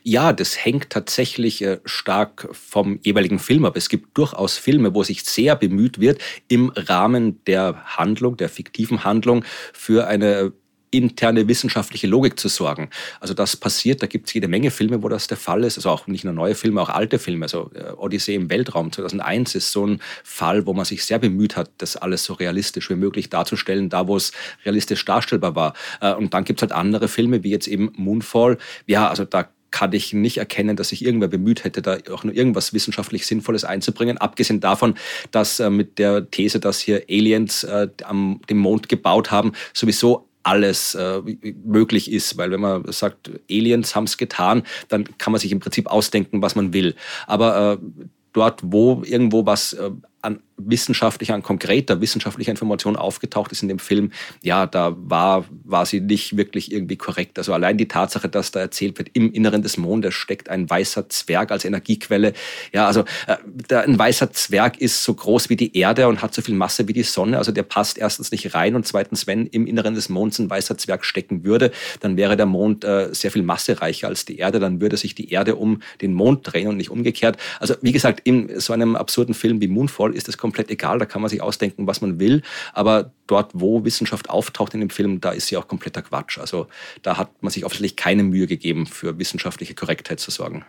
Ja, 0.03 0.33
das 0.33 0.65
hängt 0.65 0.91
tatsächlich 0.91 1.63
äh, 1.63 1.79
stark 1.85 2.49
vom 2.53 3.01
jeweiligen 3.03 3.39
Film 3.39 3.65
ab. 3.65 3.77
Es 3.77 3.89
gibt 3.89 4.17
durchaus 4.17 4.57
Filme, 4.57 4.95
wo 4.95 5.03
sich 5.03 5.25
sehr 5.25 5.57
bemüht 5.57 6.01
wird, 6.01 6.21
im 6.49 6.71
Rahmen 6.75 7.45
der 7.45 7.85
Handlung, 7.85 8.37
der 8.37 8.49
fiktiven 8.49 9.05
Handlung, 9.05 9.45
für 9.73 10.07
eine 10.07 10.53
interne 10.91 11.49
wissenschaftliche 11.49 12.07
Logik 12.07 12.39
zu 12.39 12.49
sorgen. 12.49 12.91
Also 13.21 13.35
das 13.35 13.57
passiert, 13.57 14.03
da 14.03 14.07
gibt 14.07 14.29
es 14.29 14.35
jede 14.35 14.49
Menge 14.49 14.71
Filme, 14.71 15.03
wo 15.03 15.09
das 15.09 15.27
der 15.27 15.37
Fall 15.37 15.65
ist. 15.65 15.79
Also 15.79 15.91
auch 15.91 16.07
nicht 16.07 16.25
nur 16.25 16.33
neue 16.33 16.55
Filme, 16.55 16.81
auch 16.81 16.89
alte 16.89 17.19
Filme. 17.19 17.45
Also 17.45 17.71
äh, 17.75 17.91
Odyssee 17.93 18.35
im 18.35 18.51
Weltraum 18.51 18.93
2001 18.93 19.55
ist 19.55 19.73
so 19.73 19.87
ein 19.87 20.01
Fall, 20.25 20.67
wo 20.67 20.73
man 20.73 20.85
sich 20.85 21.05
sehr 21.05 21.19
bemüht 21.19 21.57
hat, 21.57 21.71
das 21.79 21.97
alles 21.97 22.25
so 22.25 22.35
realistisch 22.35 22.91
wie 22.91 22.95
möglich 22.95 23.31
darzustellen, 23.31 23.89
da 23.89 24.07
wo 24.07 24.17
es 24.17 24.33
realistisch 24.65 25.05
darstellbar 25.05 25.55
war. 25.55 25.75
Äh, 26.01 26.15
und 26.15 26.35
dann 26.35 26.45
gibt 26.45 26.61
es 26.61 26.63
halt 26.63 26.73
andere 26.73 27.09
Filme, 27.09 27.43
wie 27.45 27.51
jetzt 27.51 27.69
eben 27.69 27.93
Moonfall. 27.97 28.59
Ja, 28.87 29.09
also 29.09 29.25
da 29.25 29.49
kann 29.71 29.93
ich 29.93 30.13
nicht 30.13 30.39
erkennen, 30.39 30.77
dass 30.77 30.91
sich 30.91 31.05
irgendwer 31.05 31.29
bemüht 31.29 31.65
hätte, 31.65 31.83
da 31.83 31.99
auch 32.11 32.25
nur 32.25 32.35
irgendwas 32.35 32.73
wissenschaftlich 32.73 33.27
Sinnvolles 33.27 33.65
einzubringen. 33.65 34.19
Abgesehen 34.19 34.61
davon, 34.61 34.95
dass 35.31 35.61
äh, 35.61 35.71
mit 35.71 35.99
der 35.99 36.31
These, 36.31 36.61
dass 36.61 36.81
hier 36.81 37.05
Aliens 37.09 37.65
äh, 37.65 37.89
am 38.05 38.41
dem 38.49 38.59
Mond 38.59 38.89
gebaut 38.89 39.31
haben, 39.31 39.53
sowieso 39.75 40.28
alles 40.49 40.95
äh, 40.95 41.21
möglich 41.65 42.11
ist. 42.11 42.39
Weil 42.39 42.51
wenn 42.51 42.61
man 42.61 42.91
sagt, 42.91 43.31
Aliens 43.51 43.95
haben 43.95 44.05
es 44.05 44.17
getan, 44.17 44.63
dann 44.89 45.05
kann 45.19 45.33
man 45.33 45.41
sich 45.41 45.53
im 45.53 45.61
Prinzip 45.61 45.87
ausdenken, 45.87 46.41
was 46.41 46.57
man 46.57 46.73
will. 46.73 46.95
Aber 47.27 47.75
äh, 47.75 48.05
dort, 48.33 48.61
wo 48.65 49.03
irgendwo 49.05 49.45
was 49.45 49.75
äh, 49.75 49.91
an 50.23 50.41
wissenschaftlicher, 50.57 51.35
an 51.35 51.43
konkreter 51.43 52.01
wissenschaftlicher 52.01 52.51
Information 52.51 52.97
aufgetaucht 52.97 53.53
ist 53.53 53.63
in 53.63 53.69
dem 53.69 53.79
Film, 53.79 54.11
ja, 54.43 54.67
da 54.67 54.97
war, 54.99 55.45
war 55.65 55.87
sie 55.87 56.01
nicht 56.01 56.37
wirklich 56.37 56.73
irgendwie 56.73 56.97
korrekt. 56.97 57.39
Also 57.39 57.53
allein 57.53 57.79
die 57.79 57.87
Tatsache, 57.87 58.29
dass 58.29 58.51
da 58.51 58.61
erzählt 58.61 58.99
wird, 58.99 59.11
im 59.13 59.33
Inneren 59.33 59.63
des 59.63 59.77
Mondes 59.77 60.15
steckt 60.15 60.49
ein 60.49 60.69
weißer 60.69 61.09
Zwerg 61.09 61.53
als 61.53 61.65
Energiequelle. 61.65 62.33
Ja, 62.73 62.87
also 62.87 63.03
äh, 63.27 63.37
der, 63.71 63.83
ein 63.83 63.99
weißer 63.99 64.33
Zwerg 64.33 64.81
ist 64.81 65.05
so 65.05 65.15
groß 65.15 65.49
wie 65.49 65.57
die 65.57 65.77
Erde 65.77 66.09
und 66.09 66.23
hat 66.23 66.35
so 66.35 66.43
viel 66.43 66.55
Masse 66.55 66.89
wie 66.89 66.93
die 66.93 67.05
Sonne. 67.05 67.39
Also 67.39 67.53
der 67.53 67.63
passt 67.63 67.97
erstens 67.99 68.33
nicht 68.33 68.55
rein 68.55 68.75
und 68.75 68.87
zweitens, 68.87 69.27
wenn 69.29 69.47
im 69.47 69.67
Inneren 69.67 69.95
des 69.95 70.09
Monds 70.09 70.41
ein 70.41 70.51
weißer 70.51 70.77
Zwerg 70.77 71.05
stecken 71.05 71.45
würde, 71.45 71.71
dann 72.01 72.17
wäre 72.17 72.37
der 72.37 72.47
Mond 72.47 72.85
äh, 72.85 73.11
sehr 73.13 73.31
viel 73.31 73.43
massereicher 73.43 74.09
als 74.09 74.25
die 74.25 74.39
Erde. 74.39 74.59
Dann 74.59 74.81
würde 74.81 74.97
sich 74.97 75.15
die 75.15 75.31
Erde 75.31 75.55
um 75.55 75.81
den 76.01 76.15
Mond 76.15 76.41
drehen 76.53 76.69
und 76.69 76.77
nicht 76.77 76.91
umgekehrt. 76.91 77.37
Also 77.61 77.75
wie 77.81 77.93
gesagt, 77.93 78.21
in 78.25 78.59
so 78.59 78.73
einem 78.73 78.97
absurden 78.97 79.35
Film 79.35 79.61
wie 79.61 79.69
Moonfall 79.69 80.08
ist 80.15 80.29
es 80.29 80.39
komplett 80.39 80.71
egal, 80.71 80.99
da 80.99 81.07
kann 81.07 81.23
man 81.23 81.29
sich 81.29 81.43
ausdenken, 81.43 81.87
was 81.87 82.01
man 82.01 82.19
will, 82.19 82.43
aber 82.73 83.13
dort, 83.27 83.51
wo 83.55 83.85
Wissenschaft 83.85 84.31
auftaucht 84.31 84.75
in 84.75 84.81
dem 84.81 84.91
Film, 84.91 85.21
da 85.21 85.31
ist 85.31 85.49
sie 85.49 85.57
auch 85.57 85.69
kompletter 85.69 86.03
Quatsch. 86.03 86.39
Also 86.39 86.67
da 87.03 87.17
hat 87.17 87.31
man 87.43 87.51
sich 87.51 87.65
offensichtlich 87.65 87.97
keine 87.97 88.23
Mühe 88.23 88.47
gegeben, 88.47 88.87
für 88.87 89.19
wissenschaftliche 89.19 89.75
Korrektheit 89.75 90.21
zu 90.21 90.31
sorgen. 90.31 90.65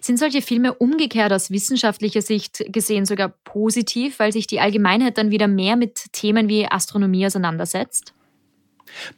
Sind 0.00 0.18
solche 0.18 0.42
Filme 0.42 0.74
umgekehrt 0.74 1.32
aus 1.32 1.50
wissenschaftlicher 1.50 2.22
Sicht 2.22 2.64
gesehen 2.68 3.06
sogar 3.06 3.30
positiv, 3.44 4.18
weil 4.18 4.32
sich 4.32 4.46
die 4.46 4.60
Allgemeinheit 4.60 5.18
dann 5.18 5.30
wieder 5.30 5.48
mehr 5.48 5.76
mit 5.76 6.12
Themen 6.12 6.48
wie 6.48 6.66
Astronomie 6.66 7.26
auseinandersetzt? 7.26 8.14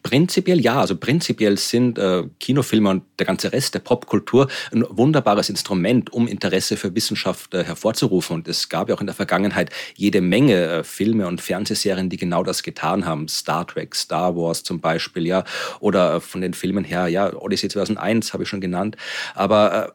Prinzipiell 0.02 0.60
ja, 0.60 0.80
also 0.80 0.96
prinzipiell 0.96 1.56
sind 1.56 1.98
äh, 1.98 2.24
Kinofilme 2.40 2.90
und 2.90 3.02
der 3.18 3.26
ganze 3.26 3.52
Rest 3.52 3.74
der 3.74 3.80
Popkultur 3.80 4.48
ein 4.72 4.84
wunderbares 4.88 5.48
Instrument, 5.48 6.12
um 6.12 6.26
Interesse 6.28 6.76
für 6.76 6.94
Wissenschaft 6.94 7.54
äh, 7.54 7.64
hervorzurufen. 7.64 8.36
Und 8.36 8.48
es 8.48 8.68
gab 8.68 8.88
ja 8.88 8.94
auch 8.94 9.00
in 9.00 9.06
der 9.06 9.14
Vergangenheit 9.14 9.70
jede 9.94 10.20
Menge 10.20 10.54
äh, 10.54 10.84
Filme 10.84 11.26
und 11.26 11.40
Fernsehserien, 11.40 12.08
die 12.08 12.16
genau 12.16 12.42
das 12.42 12.62
getan 12.62 13.06
haben. 13.06 13.28
Star 13.28 13.66
Trek, 13.66 13.94
Star 13.94 14.36
Wars 14.36 14.62
zum 14.62 14.80
Beispiel, 14.80 15.26
ja, 15.26 15.44
oder 15.80 16.20
von 16.20 16.40
den 16.40 16.54
Filmen 16.54 16.84
her, 16.84 17.08
ja, 17.08 17.34
Odyssey 17.34 17.68
2001 17.68 18.32
habe 18.32 18.44
ich 18.44 18.48
schon 18.48 18.60
genannt. 18.60 18.96
Aber 19.34 19.88
äh, 19.88 19.92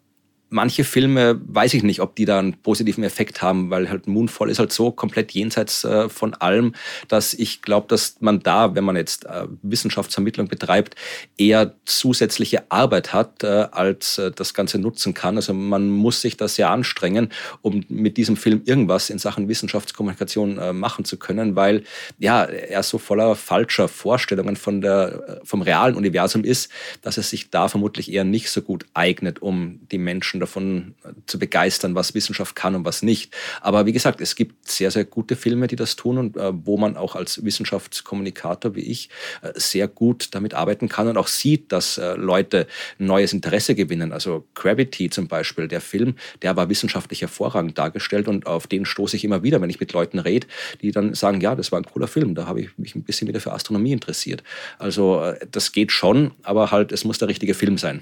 manche 0.52 0.84
Filme, 0.84 1.40
weiß 1.46 1.74
ich 1.74 1.82
nicht, 1.82 2.02
ob 2.02 2.16
die 2.16 2.26
da 2.26 2.38
einen 2.38 2.54
positiven 2.54 3.06
Effekt 3.06 3.42
haben, 3.42 3.70
weil 3.70 3.90
halt 3.90 4.06
Moonfall 4.06 4.50
ist 4.50 4.60
halt 4.60 4.74
so 4.74 4.92
komplett 4.92 5.32
jenseits 5.32 5.86
äh, 5.86 6.10
von 6.10 6.34
allem, 6.34 6.76
dass 7.08 7.34
ich 7.34 7.62
glaube, 7.62 7.88
dass 7.88 8.18
man 8.20 8.42
da, 8.42 8.76
wenn 8.76 8.84
man 8.84 8.98
jetzt 8.98 9.26
äh, 9.26 9.48
Wissenschaftsvermittlung 9.62 10.50
betreibt, 10.50 10.96
eher 11.38 11.76
zusätzliche 11.86 12.70
Arbeit 12.70 13.14
hat, 13.14 13.44
äh, 13.44 13.68
als 13.72 14.22
das 14.36 14.54
Ganze 14.54 14.78
nutzen 14.78 15.14
kann. 15.14 15.38
Also 15.38 15.54
man 15.54 15.90
muss 15.90 16.22
sich 16.22 16.36
da 16.36 16.50
sehr 16.50 16.70
anstrengen, 16.70 17.30
um 17.62 17.86
mit 17.88 18.18
diesem 18.18 18.36
Film 18.36 18.62
irgendwas 18.66 19.10
in 19.10 19.20
Sachen 19.20 19.48
Wissenschaftskommunikation 19.48 20.78
machen 20.78 21.06
zu 21.06 21.18
können, 21.18 21.56
weil 21.56 21.84
ja, 22.20 22.44
er 22.44 22.84
so 22.84 22.98
voller 22.98 23.36
falscher 23.36 23.88
Vorstellungen 23.88 24.58
von 24.58 24.82
der, 24.82 25.40
vom 25.44 25.62
realen 25.62 25.96
Universum 25.96 26.44
ist, 26.44 26.70
dass 27.02 27.18
es 27.18 27.30
sich 27.30 27.50
da 27.50 27.70
vermutlich 27.70 28.12
eher 28.12 28.26
nicht 28.26 28.50
so 28.50 28.62
gut 28.62 28.86
eignet, 28.94 29.42
um 29.42 29.80
die 29.92 29.98
Menschen 29.98 30.41
davon 30.42 30.96
zu 31.26 31.40
begeistern, 31.40 31.96
was 31.96 32.14
Wissenschaft 32.14 32.56
kann 32.56 32.76
und 32.76 32.86
was 32.86 33.02
nicht. 33.02 33.34
Aber 33.62 33.86
wie 33.86 33.94
gesagt, 33.94 34.22
es 34.22 34.36
gibt 34.36 34.68
sehr, 34.68 34.92
sehr 34.92 35.06
gute 35.06 35.36
Filme, 35.36 35.68
die 35.68 35.76
das 35.76 35.96
tun 35.96 36.18
und 36.18 36.38
äh, 36.38 36.52
wo 36.54 36.78
man 36.78 36.98
auch 36.98 37.16
als 37.16 37.44
Wissenschaftskommunikator 37.46 38.76
wie 38.76 38.82
ich 38.82 39.10
äh, 39.42 39.52
sehr 39.56 39.88
gut 39.88 40.30
damit 40.32 40.54
arbeiten 40.54 40.90
kann 40.90 41.08
und 41.08 41.18
auch 41.18 41.28
sieht, 41.28 41.72
dass 41.72 41.98
äh, 41.98 42.16
Leute 42.16 42.68
neues 42.98 43.34
Interesse 43.34 43.76
gewinnen. 43.76 44.12
Also 44.12 44.46
Gravity 44.56 45.10
zum 45.10 45.28
Beispiel, 45.28 45.68
der 45.68 45.82
Film, 45.82 46.16
der 46.42 46.56
war 46.56 46.70
wissenschaftlich 46.70 47.22
hervorragend 47.22 47.78
dargestellt 47.78 48.28
und 48.28 48.48
auf 48.48 48.68
den 48.68 48.86
stoße 48.86 49.16
ich 49.16 49.24
immer 49.24 49.44
wieder, 49.44 49.62
wenn 49.62 49.70
ich 49.70 49.80
mit 49.80 49.94
Leuten 49.94 50.20
rede, 50.20 50.48
die 50.82 50.92
dann 50.92 51.14
sagen, 51.14 51.42
ja, 51.42 51.56
das 51.56 51.72
war 51.72 51.80
ein 51.80 51.86
cooler 51.86 52.08
Film, 52.08 52.36
da 52.36 52.48
habe 52.48 52.62
ich 52.62 52.78
mich 52.78 52.96
ein 52.96 53.04
bisschen 53.04 53.28
wieder 53.28 53.40
für 53.40 53.54
Astronomie 53.54 53.92
interessiert. 53.92 54.44
Also 54.80 55.22
äh, 55.24 55.40
das 55.50 55.72
geht 55.72 55.92
schon, 55.92 56.32
aber 56.44 56.72
halt, 56.72 56.92
es 56.92 57.04
muss 57.04 57.18
der 57.18 57.28
richtige 57.28 57.54
Film 57.54 57.78
sein. 57.78 58.02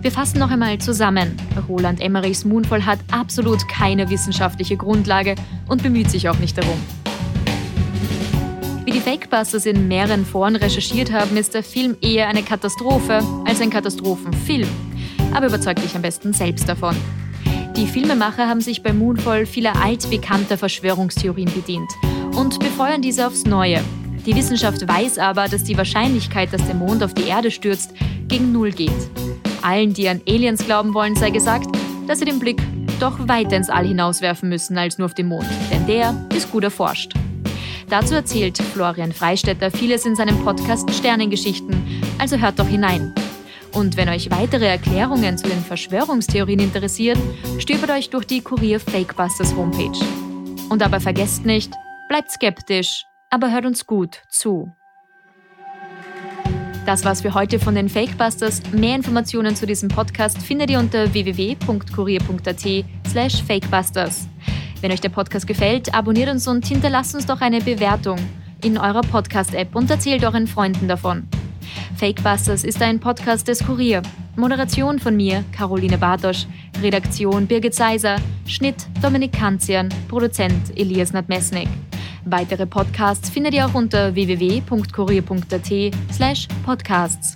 Wir 0.00 0.12
fassen 0.12 0.38
noch 0.38 0.50
einmal 0.50 0.78
zusammen. 0.78 1.36
Roland 1.68 2.00
Emmerichs 2.00 2.44
Moonfall 2.44 2.86
hat 2.86 3.00
absolut 3.10 3.68
keine 3.68 4.08
wissenschaftliche 4.10 4.76
Grundlage 4.76 5.34
und 5.68 5.82
bemüht 5.82 6.08
sich 6.10 6.28
auch 6.28 6.38
nicht 6.38 6.56
darum. 6.56 6.78
Wie 8.84 8.92
die 8.92 9.00
Fakebusters 9.00 9.66
in 9.66 9.88
mehreren 9.88 10.24
Foren 10.24 10.56
recherchiert 10.56 11.12
haben, 11.12 11.36
ist 11.36 11.52
der 11.52 11.64
Film 11.64 11.96
eher 12.00 12.28
eine 12.28 12.42
Katastrophe 12.42 13.20
als 13.44 13.60
ein 13.60 13.70
Katastrophenfilm. 13.70 14.68
Aber 15.34 15.48
überzeugt 15.48 15.82
dich 15.82 15.96
am 15.96 16.02
besten 16.02 16.32
selbst 16.32 16.68
davon. 16.68 16.96
Die 17.76 17.86
Filmemacher 17.86 18.48
haben 18.48 18.60
sich 18.60 18.82
bei 18.82 18.92
Moonfall 18.92 19.46
vieler 19.46 19.82
altbekannter 19.82 20.56
Verschwörungstheorien 20.56 21.52
bedient 21.52 21.90
und 22.36 22.60
befeuern 22.60 23.02
diese 23.02 23.26
aufs 23.26 23.44
Neue. 23.44 23.80
Die 24.24 24.36
Wissenschaft 24.36 24.86
weiß 24.86 25.18
aber, 25.18 25.48
dass 25.48 25.64
die 25.64 25.76
Wahrscheinlichkeit, 25.76 26.52
dass 26.52 26.64
der 26.66 26.74
Mond 26.74 27.02
auf 27.02 27.14
die 27.14 27.24
Erde 27.24 27.50
stürzt, 27.50 27.94
gegen 28.28 28.52
Null 28.52 28.70
geht. 28.70 28.92
Allen, 29.62 29.94
die 29.94 30.08
an 30.08 30.20
Aliens 30.28 30.64
glauben 30.64 30.94
wollen, 30.94 31.16
sei 31.16 31.30
gesagt, 31.30 31.66
dass 32.06 32.18
sie 32.18 32.24
den 32.24 32.38
Blick 32.38 32.60
doch 33.00 33.28
weiter 33.28 33.56
ins 33.56 33.70
All 33.70 33.86
hinauswerfen 33.86 34.48
müssen 34.48 34.76
als 34.78 34.98
nur 34.98 35.06
auf 35.06 35.14
den 35.14 35.26
Mond, 35.26 35.46
denn 35.70 35.86
der 35.86 36.14
ist 36.34 36.50
gut 36.50 36.64
erforscht. 36.64 37.12
Dazu 37.88 38.14
erzählt 38.14 38.58
Florian 38.58 39.12
Freistetter 39.12 39.70
vieles 39.70 40.04
in 40.04 40.14
seinem 40.14 40.44
Podcast 40.44 40.90
Sternengeschichten, 40.90 41.74
also 42.18 42.38
hört 42.38 42.58
doch 42.58 42.66
hinein. 42.66 43.14
Und 43.72 43.96
wenn 43.96 44.08
euch 44.08 44.30
weitere 44.30 44.66
Erklärungen 44.66 45.38
zu 45.38 45.48
den 45.48 45.62
Verschwörungstheorien 45.62 46.60
interessieren, 46.60 47.20
stöbert 47.58 47.90
euch 47.90 48.10
durch 48.10 48.26
die 48.26 48.40
Kurier 48.40 48.80
Fakebusters 48.80 49.54
Homepage. 49.54 49.98
Und 50.68 50.82
dabei 50.82 51.00
vergesst 51.00 51.44
nicht, 51.44 51.72
bleibt 52.08 52.30
skeptisch, 52.30 53.04
aber 53.30 53.50
hört 53.52 53.66
uns 53.66 53.86
gut 53.86 54.22
zu. 54.28 54.72
Das 56.88 57.04
war's 57.04 57.20
für 57.20 57.34
heute 57.34 57.58
von 57.58 57.74
den 57.74 57.90
Fakebusters. 57.90 58.62
Mehr 58.72 58.96
Informationen 58.96 59.54
zu 59.54 59.66
diesem 59.66 59.90
Podcast 59.90 60.40
findet 60.40 60.70
ihr 60.70 60.78
unter 60.78 61.12
www.kurier.at 61.12 62.84
slash 63.06 63.42
fakebusters. 63.42 64.26
Wenn 64.80 64.90
euch 64.90 65.02
der 65.02 65.10
Podcast 65.10 65.46
gefällt, 65.46 65.92
abonniert 65.92 66.30
uns 66.30 66.48
und 66.48 66.64
hinterlasst 66.64 67.14
uns 67.14 67.26
doch 67.26 67.42
eine 67.42 67.60
Bewertung 67.60 68.18
in 68.64 68.78
eurer 68.78 69.02
Podcast-App 69.02 69.76
und 69.76 69.90
erzählt 69.90 70.24
euren 70.24 70.46
Freunden 70.46 70.88
davon. 70.88 71.28
Fakebusters 71.98 72.64
ist 72.64 72.80
ein 72.80 73.00
Podcast 73.00 73.48
des 73.48 73.66
Kurier. 73.66 74.00
Moderation 74.36 74.98
von 74.98 75.14
mir, 75.14 75.44
Caroline 75.52 75.98
Bartosch, 75.98 76.46
Redaktion 76.80 77.46
Birgit 77.46 77.74
Seiser, 77.74 78.16
Schnitt 78.46 78.86
Dominik 79.02 79.34
Kanzian, 79.34 79.90
Produzent 80.08 80.74
Elias 80.74 81.12
Nadmesnik. 81.12 81.68
Weitere 82.30 82.66
Podcasts 82.66 83.30
findet 83.30 83.54
ihr 83.54 83.66
auch 83.66 83.74
unter 83.74 84.14
www.kurier.at 84.14 85.94
slash 86.12 86.48
podcasts. 86.64 87.34